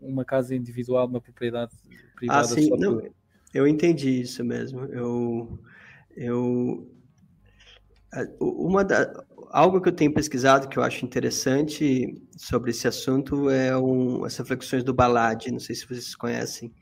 [0.00, 1.72] uma casa individual, uma propriedade
[2.16, 2.40] privada.
[2.40, 3.02] Ah, sim, não,
[3.54, 4.80] eu entendi isso mesmo.
[4.86, 5.58] Eu,
[6.16, 6.90] eu,
[8.40, 13.76] uma da, algo que eu tenho pesquisado que eu acho interessante sobre esse assunto é
[13.76, 16.72] um, as reflexões do Balad, não sei se vocês conhecem.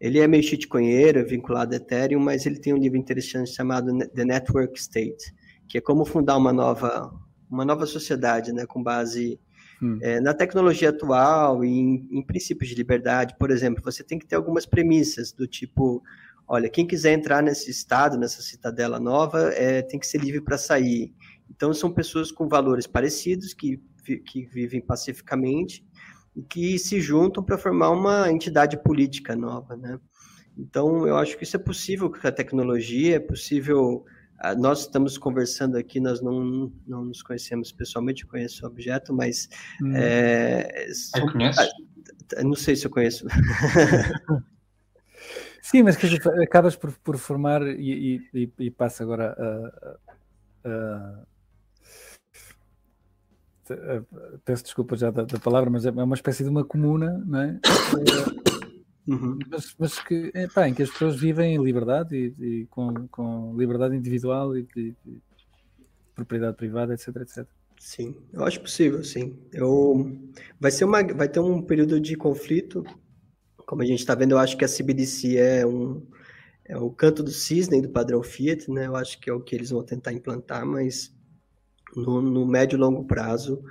[0.00, 3.96] Ele é meio shitcoinheiro, é vinculado a Ethereum, mas ele tem um livro interessante chamado
[4.08, 5.32] The Network State,
[5.68, 7.10] que é como fundar uma nova,
[7.50, 9.40] uma nova sociedade, né, com base
[9.82, 9.98] Hum.
[10.00, 14.26] É, na tecnologia atual e em, em, princípios de liberdade, por exemplo, você tem que
[14.26, 16.02] ter algumas premissas do tipo,
[16.46, 20.58] olha, quem quiser entrar nesse estado, nessa citadela nova, é, tem que ser livre para
[20.58, 21.12] sair.
[21.50, 23.80] Então, são pessoas com valores parecidos, que,
[24.24, 25.84] que vivem pacificamente
[26.34, 29.98] e que se juntam para formar uma entidade política nova, né?
[30.56, 34.04] Então, eu acho que isso é possível com a tecnologia, é possível
[34.38, 39.12] ah, nós estamos conversando aqui, nós não, não nos conhecemos pessoalmente, eu conheço o objeto,
[39.14, 39.48] mas.
[39.82, 39.92] Hum.
[39.94, 43.26] É, são, ah, não sei se eu conheço.
[45.66, 46.06] Sim, mas que
[46.40, 51.24] acabas por, por formar e, e, e passa agora a, a,
[53.68, 54.02] a,
[54.44, 57.58] peço desculpa já da, da, palavra, mas é uma espécie de uma comuna, não é?
[59.08, 59.38] Uhum.
[59.48, 63.06] Mas, mas, que, é, pá, em que as pessoas vivem em liberdade e, e com,
[63.06, 65.22] com, liberdade individual e, e, e,
[66.12, 67.46] propriedade privada, etc, etc.
[67.78, 69.38] Sim, eu acho possível, sim.
[69.52, 70.12] Eu,
[70.58, 72.84] vai, ser uma, vai ter um período de conflito,
[73.66, 76.06] como a gente está vendo, eu acho que a CBDC é um
[76.68, 78.86] é o canto do cisne do padrão Fiat, né?
[78.86, 81.14] Eu acho que é o que eles vão tentar implantar, mas
[81.94, 83.62] no, no médio e longo prazo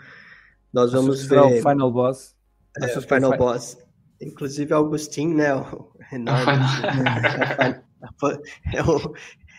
[0.72, 1.40] nós vamos ver...
[1.40, 2.36] o final boss.
[2.82, 3.78] É, o final boss.
[4.22, 5.54] Inclusive Augustin, né?
[5.56, 6.46] O Renato.
[6.46, 7.82] Né?
[8.74, 9.14] é, o,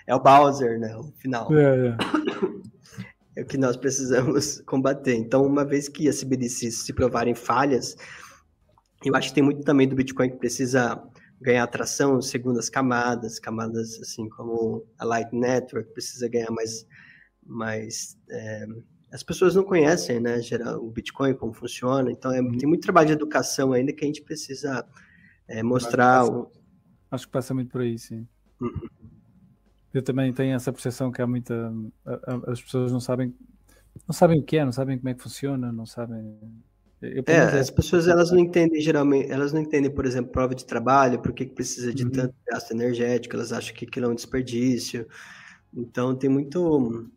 [0.06, 0.94] é o Bowser, né?
[0.96, 1.48] O final.
[1.54, 1.96] É, é.
[3.36, 5.14] é, o que nós precisamos combater.
[5.14, 7.96] Então, uma vez que as CBDCs se provarem falhas,
[9.04, 11.02] eu acho que tem muito também do Bitcoin que precisa
[11.40, 16.86] ganhar atração segundo as camadas, camadas assim como a Light Network precisa ganhar mais,
[17.44, 18.66] mais é,
[19.12, 22.58] as pessoas não conhecem, né, geral, o Bitcoin, como funciona, então é, uhum.
[22.58, 24.84] tem muito trabalho de educação ainda que a gente precisa
[25.46, 26.22] é, mostrar.
[26.22, 26.60] Acho que, passa,
[27.10, 28.26] acho que, passa, muito por aí, sim.
[28.60, 28.88] Uhum.
[29.94, 31.72] Eu também tenho essa percepção que há muita.
[32.46, 33.34] As pessoas não sabem,
[34.06, 36.38] não sabem o que é, não sabem como é que funciona, não sabem.
[37.02, 40.64] Eu, é, as pessoas elas não entendem geralmente, elas não entendem, por exemplo, prova de
[40.64, 42.10] trabalho, por que precisa de uhum.
[42.10, 45.06] tanto gasto energético, elas acham que aquilo é um desperdício.
[45.74, 47.10] Então tem muito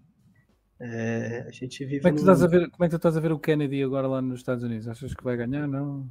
[0.79, 2.01] é, a gente vive.
[2.01, 3.39] Como é, que tu estás a ver, como é que tu estás a ver o
[3.39, 4.87] Kennedy agora lá nos Estados Unidos?
[4.87, 5.67] Achas que vai ganhar?
[5.67, 6.09] Não?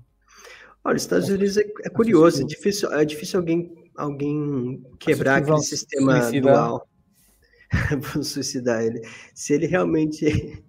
[0.85, 5.51] Olha, os Estados Unidos é, é curioso, é difícil, é difícil alguém, alguém quebrar que
[5.51, 6.55] aquele sistema suicidar?
[6.55, 6.89] dual.
[8.13, 9.01] Vão suicidar ele.
[9.35, 10.63] Se ele realmente,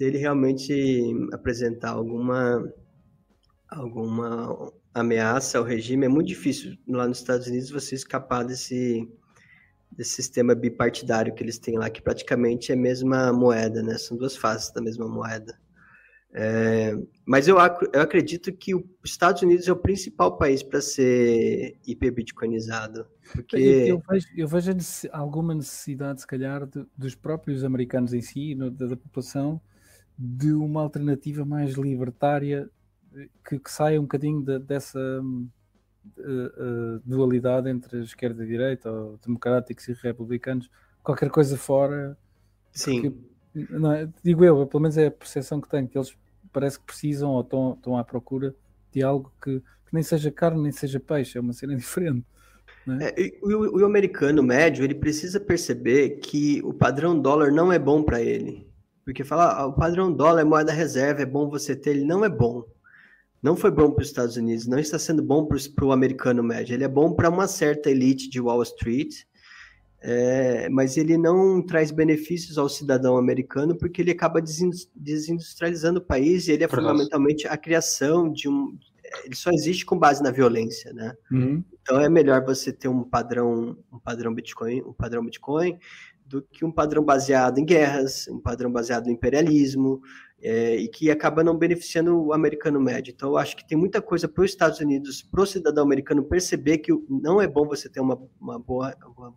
[0.00, 2.72] se ele realmente apresentar alguma,
[3.68, 9.06] alguma ameaça ao regime, é muito difícil lá nos Estados Unidos você escapar desse
[9.92, 13.98] desse sistema bipartidário que eles têm lá, que praticamente é a mesma moeda, né?
[13.98, 15.60] São duas faces da mesma moeda.
[16.32, 16.96] É,
[17.26, 17.58] mas eu,
[17.92, 23.06] eu acredito que os Estados Unidos é o principal país para ser hiperbitcoinizado.
[23.32, 23.56] Porque...
[23.56, 24.70] Eu, vejo, eu vejo
[25.12, 29.60] alguma necessidade, se calhar, de, dos próprios americanos em si, da, da, população,
[30.22, 32.68] de uma alternativa mais libertária
[33.42, 35.50] que, que saia um bocadinho de, dessa uh,
[36.18, 40.70] uh, dualidade entre esquerda e direita, ou democráticos e republicanos,
[41.02, 42.18] qualquer coisa fora.
[42.70, 43.00] Sim.
[43.00, 46.14] Porque, é, digo eu, pelo menos é a percepção que tenho, que eles
[46.52, 48.54] parece que precisam ou estão, estão à procura
[48.92, 52.26] de algo que, que nem seja carne, nem seja peixe, é uma cena diferente.
[52.86, 53.10] Né?
[53.16, 58.02] É, o, o, americano médio ele precisa perceber que o padrão dólar não é bom
[58.02, 58.69] para ele.
[59.10, 62.24] Porque falar ah, o padrão dólar é moeda reserva, é bom você ter, ele não
[62.24, 62.64] é bom.
[63.42, 66.74] Não foi bom para os Estados Unidos, não está sendo bom para o americano médio.
[66.74, 69.24] Ele é bom para uma certa elite de Wall Street,
[70.00, 74.40] é, mas ele não traz benefícios ao cidadão americano porque ele acaba
[74.94, 78.78] desindustrializando o país e ele é fundamentalmente a criação de um.
[79.24, 81.16] Ele só existe com base na violência, né?
[81.32, 81.64] Uhum.
[81.82, 85.76] Então é melhor você ter um padrão, um padrão Bitcoin, um padrão Bitcoin,
[86.30, 90.00] do que um padrão baseado em guerras, um padrão baseado no imperialismo,
[90.40, 93.12] é, e que acaba não beneficiando o americano médio.
[93.12, 96.22] Então, eu acho que tem muita coisa para os Estados Unidos, para o cidadão americano
[96.22, 99.34] perceber que não é bom você ter uma, uma boa uma,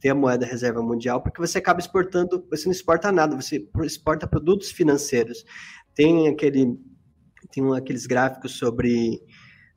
[0.00, 4.26] ter a moeda reserva mundial, porque você acaba exportando, você não exporta nada, você exporta
[4.26, 5.44] produtos financeiros.
[5.94, 6.78] Tem aquele
[7.50, 9.20] tem um, aqueles gráficos sobre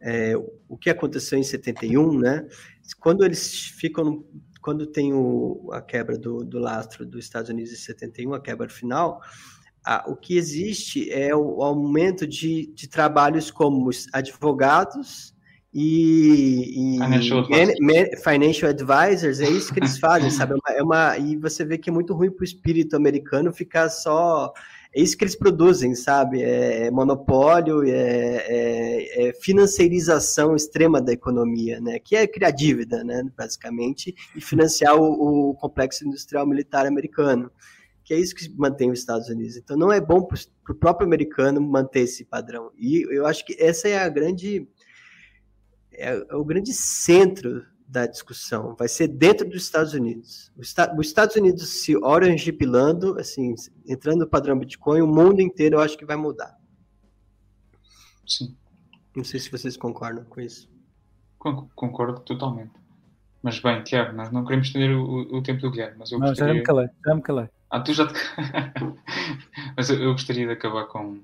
[0.01, 0.33] é,
[0.67, 2.47] o que aconteceu em 71, né?
[2.99, 4.23] Quando eles ficam,
[4.69, 8.69] quando tem o, a quebra do, do lastro dos Estados Unidos em 71, a quebra
[8.69, 9.19] final,
[9.83, 15.33] a, o que existe é o, aumento de, de trabalhos como advogados
[15.73, 18.23] e, e financial, advisors.
[18.23, 19.39] financial, advisors.
[19.39, 20.53] é isso que eles fazem, sabe?
[20.53, 23.51] É uma, é uma, e você vê que é muito ruim para o espírito americano
[23.51, 24.53] ficar só
[24.93, 26.41] é isso que eles produzem, sabe?
[26.41, 31.99] É, é monopólio, é, é, é, financeirização extrema da economia, né?
[31.99, 33.23] Que é criar dívida, né?
[33.37, 37.51] Basicamente, e financiar o, o complexo industrial militar americano.
[38.03, 39.57] Que é isso que mantém os Estados Unidos.
[39.57, 42.71] Então, não é bom para o próprio americano manter esse padrão.
[42.75, 44.67] E eu acho que essa é a grande.
[45.93, 50.51] É, é o grande centro da discussão vai ser dentro dos Estados Unidos.
[50.55, 50.75] Os
[51.07, 53.55] Estados Unidos se orange pilando, assim,
[53.87, 56.55] entrando no padrão Bitcoin, o mundo inteiro eu acho que vai mudar.
[58.27, 58.55] Sim.
[59.15, 60.69] Não sei se vocês concordam com isso.
[61.39, 62.71] Concordo totalmente.
[63.41, 66.27] Mas bem, Tiago, nós não queremos estender o, o, tempo do Guilherme, mas eu não,
[66.27, 66.53] gostaria...
[66.53, 67.49] já me calei, já me calei.
[67.71, 68.13] Ah, tu já te...
[69.75, 71.19] mas eu, eu, gostaria de acabar com...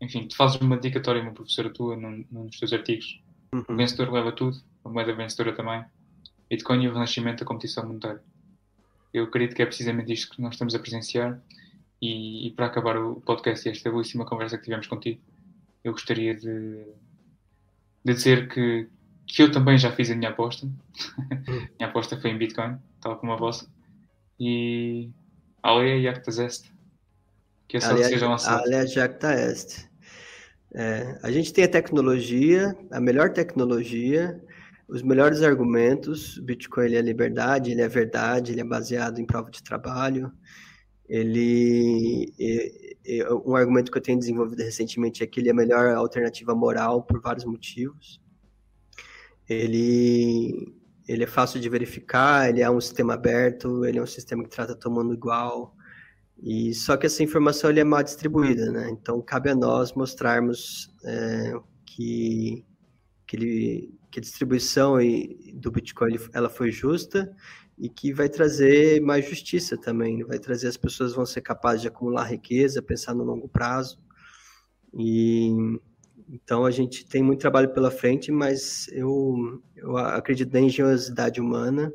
[0.00, 3.22] Enfim, tu fazes uma dedicatória a uma professora tua num, num dos teus artigos.
[3.54, 3.64] Uhum.
[3.68, 5.84] O vencedor leva tudo a moeda vencedora também,
[6.48, 8.22] Bitcoin e o renascimento da competição monetária.
[9.12, 11.40] Eu acredito que é precisamente isto que nós estamos a presenciar
[12.00, 15.20] e, e para acabar o podcast e esta belíssima conversa que tivemos contigo,
[15.82, 16.84] eu gostaria de,
[18.04, 18.88] de dizer que,
[19.26, 20.66] que eu também já fiz a minha aposta.
[21.78, 23.66] minha aposta foi em Bitcoin, tal como a vossa.
[24.38, 25.10] E
[25.62, 26.72] Alea Jactas Est.
[27.68, 28.62] Que a sorte seja lançada.
[28.62, 29.88] Alea Jacta Est.
[30.74, 34.42] É, a gente tem a tecnologia, a melhor tecnologia,
[34.88, 36.36] os melhores argumentos.
[36.38, 40.32] O Bitcoin ele é liberdade, ele é verdade, ele é baseado em prova de trabalho.
[41.08, 42.32] Ele
[43.44, 47.02] um argumento que eu tenho desenvolvido recentemente é que ele é a melhor alternativa moral
[47.02, 48.20] por vários motivos.
[49.48, 50.74] Ele
[51.06, 54.48] ele é fácil de verificar, ele é um sistema aberto, ele é um sistema que
[54.48, 55.76] trata todo mundo igual.
[56.42, 58.90] E só que essa informação ele é mal distribuída, né?
[58.90, 61.54] Então cabe a nós mostrarmos é,
[61.84, 62.64] que
[63.26, 64.94] que ele que a distribuição
[65.54, 67.34] do Bitcoin ela foi justa
[67.76, 71.88] e que vai trazer mais justiça também, vai trazer as pessoas vão ser capazes de
[71.88, 73.98] acumular riqueza, pensar no longo prazo.
[74.96, 75.50] E
[76.28, 81.92] então a gente tem muito trabalho pela frente, mas eu, eu acredito na engenhosidade humana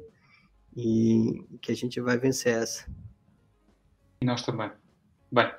[0.76, 2.86] e que a gente vai vencer essa.
[4.22, 4.70] E nós também.
[5.32, 5.50] Bem,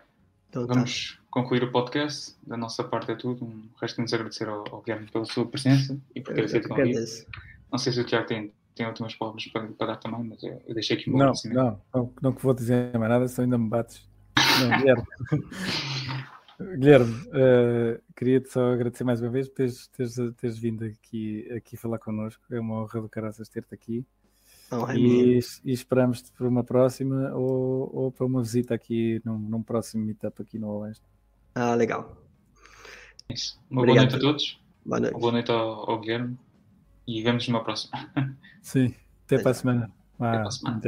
[0.50, 0.74] então, tá.
[0.74, 2.36] vamos tá concluir o podcast.
[2.46, 3.44] Da nossa parte é tudo.
[3.44, 7.26] Um resta-nos agradecer ao, ao Guilherme pela sua presença e por ter aceito o convite.
[7.70, 10.60] Não sei se o Tiago tem, tem últimas palavras para, para dar também, mas eu,
[10.66, 13.56] eu deixei aqui um não, não, não, não que vou dizer mais nada, só ainda
[13.56, 14.08] me bates.
[14.60, 15.06] Não, Guilherme.
[16.78, 21.76] Guilherme, uh, queria-te só agradecer mais uma vez por teres, teres, teres vindo aqui, aqui
[21.76, 22.42] falar connosco.
[22.50, 24.04] É uma honra do caraças ter-te aqui.
[24.70, 29.62] Oh, e, e, esperamos por uma próxima ou, ou para uma visita aqui num, num
[29.62, 31.04] próximo meetup aqui no Oeste.
[31.54, 32.16] Ah, legal.
[33.28, 33.60] Isso.
[33.70, 34.08] Uma Obrigado.
[34.08, 34.60] boa noite a todos.
[34.84, 35.14] Boa noite.
[35.14, 36.38] Uma boa noite ao, ao Guilherme
[37.06, 38.10] e vemos numa próxima.
[38.62, 38.94] Sim,
[39.26, 39.92] até, até para a semana.
[40.18, 40.78] Até para a semana.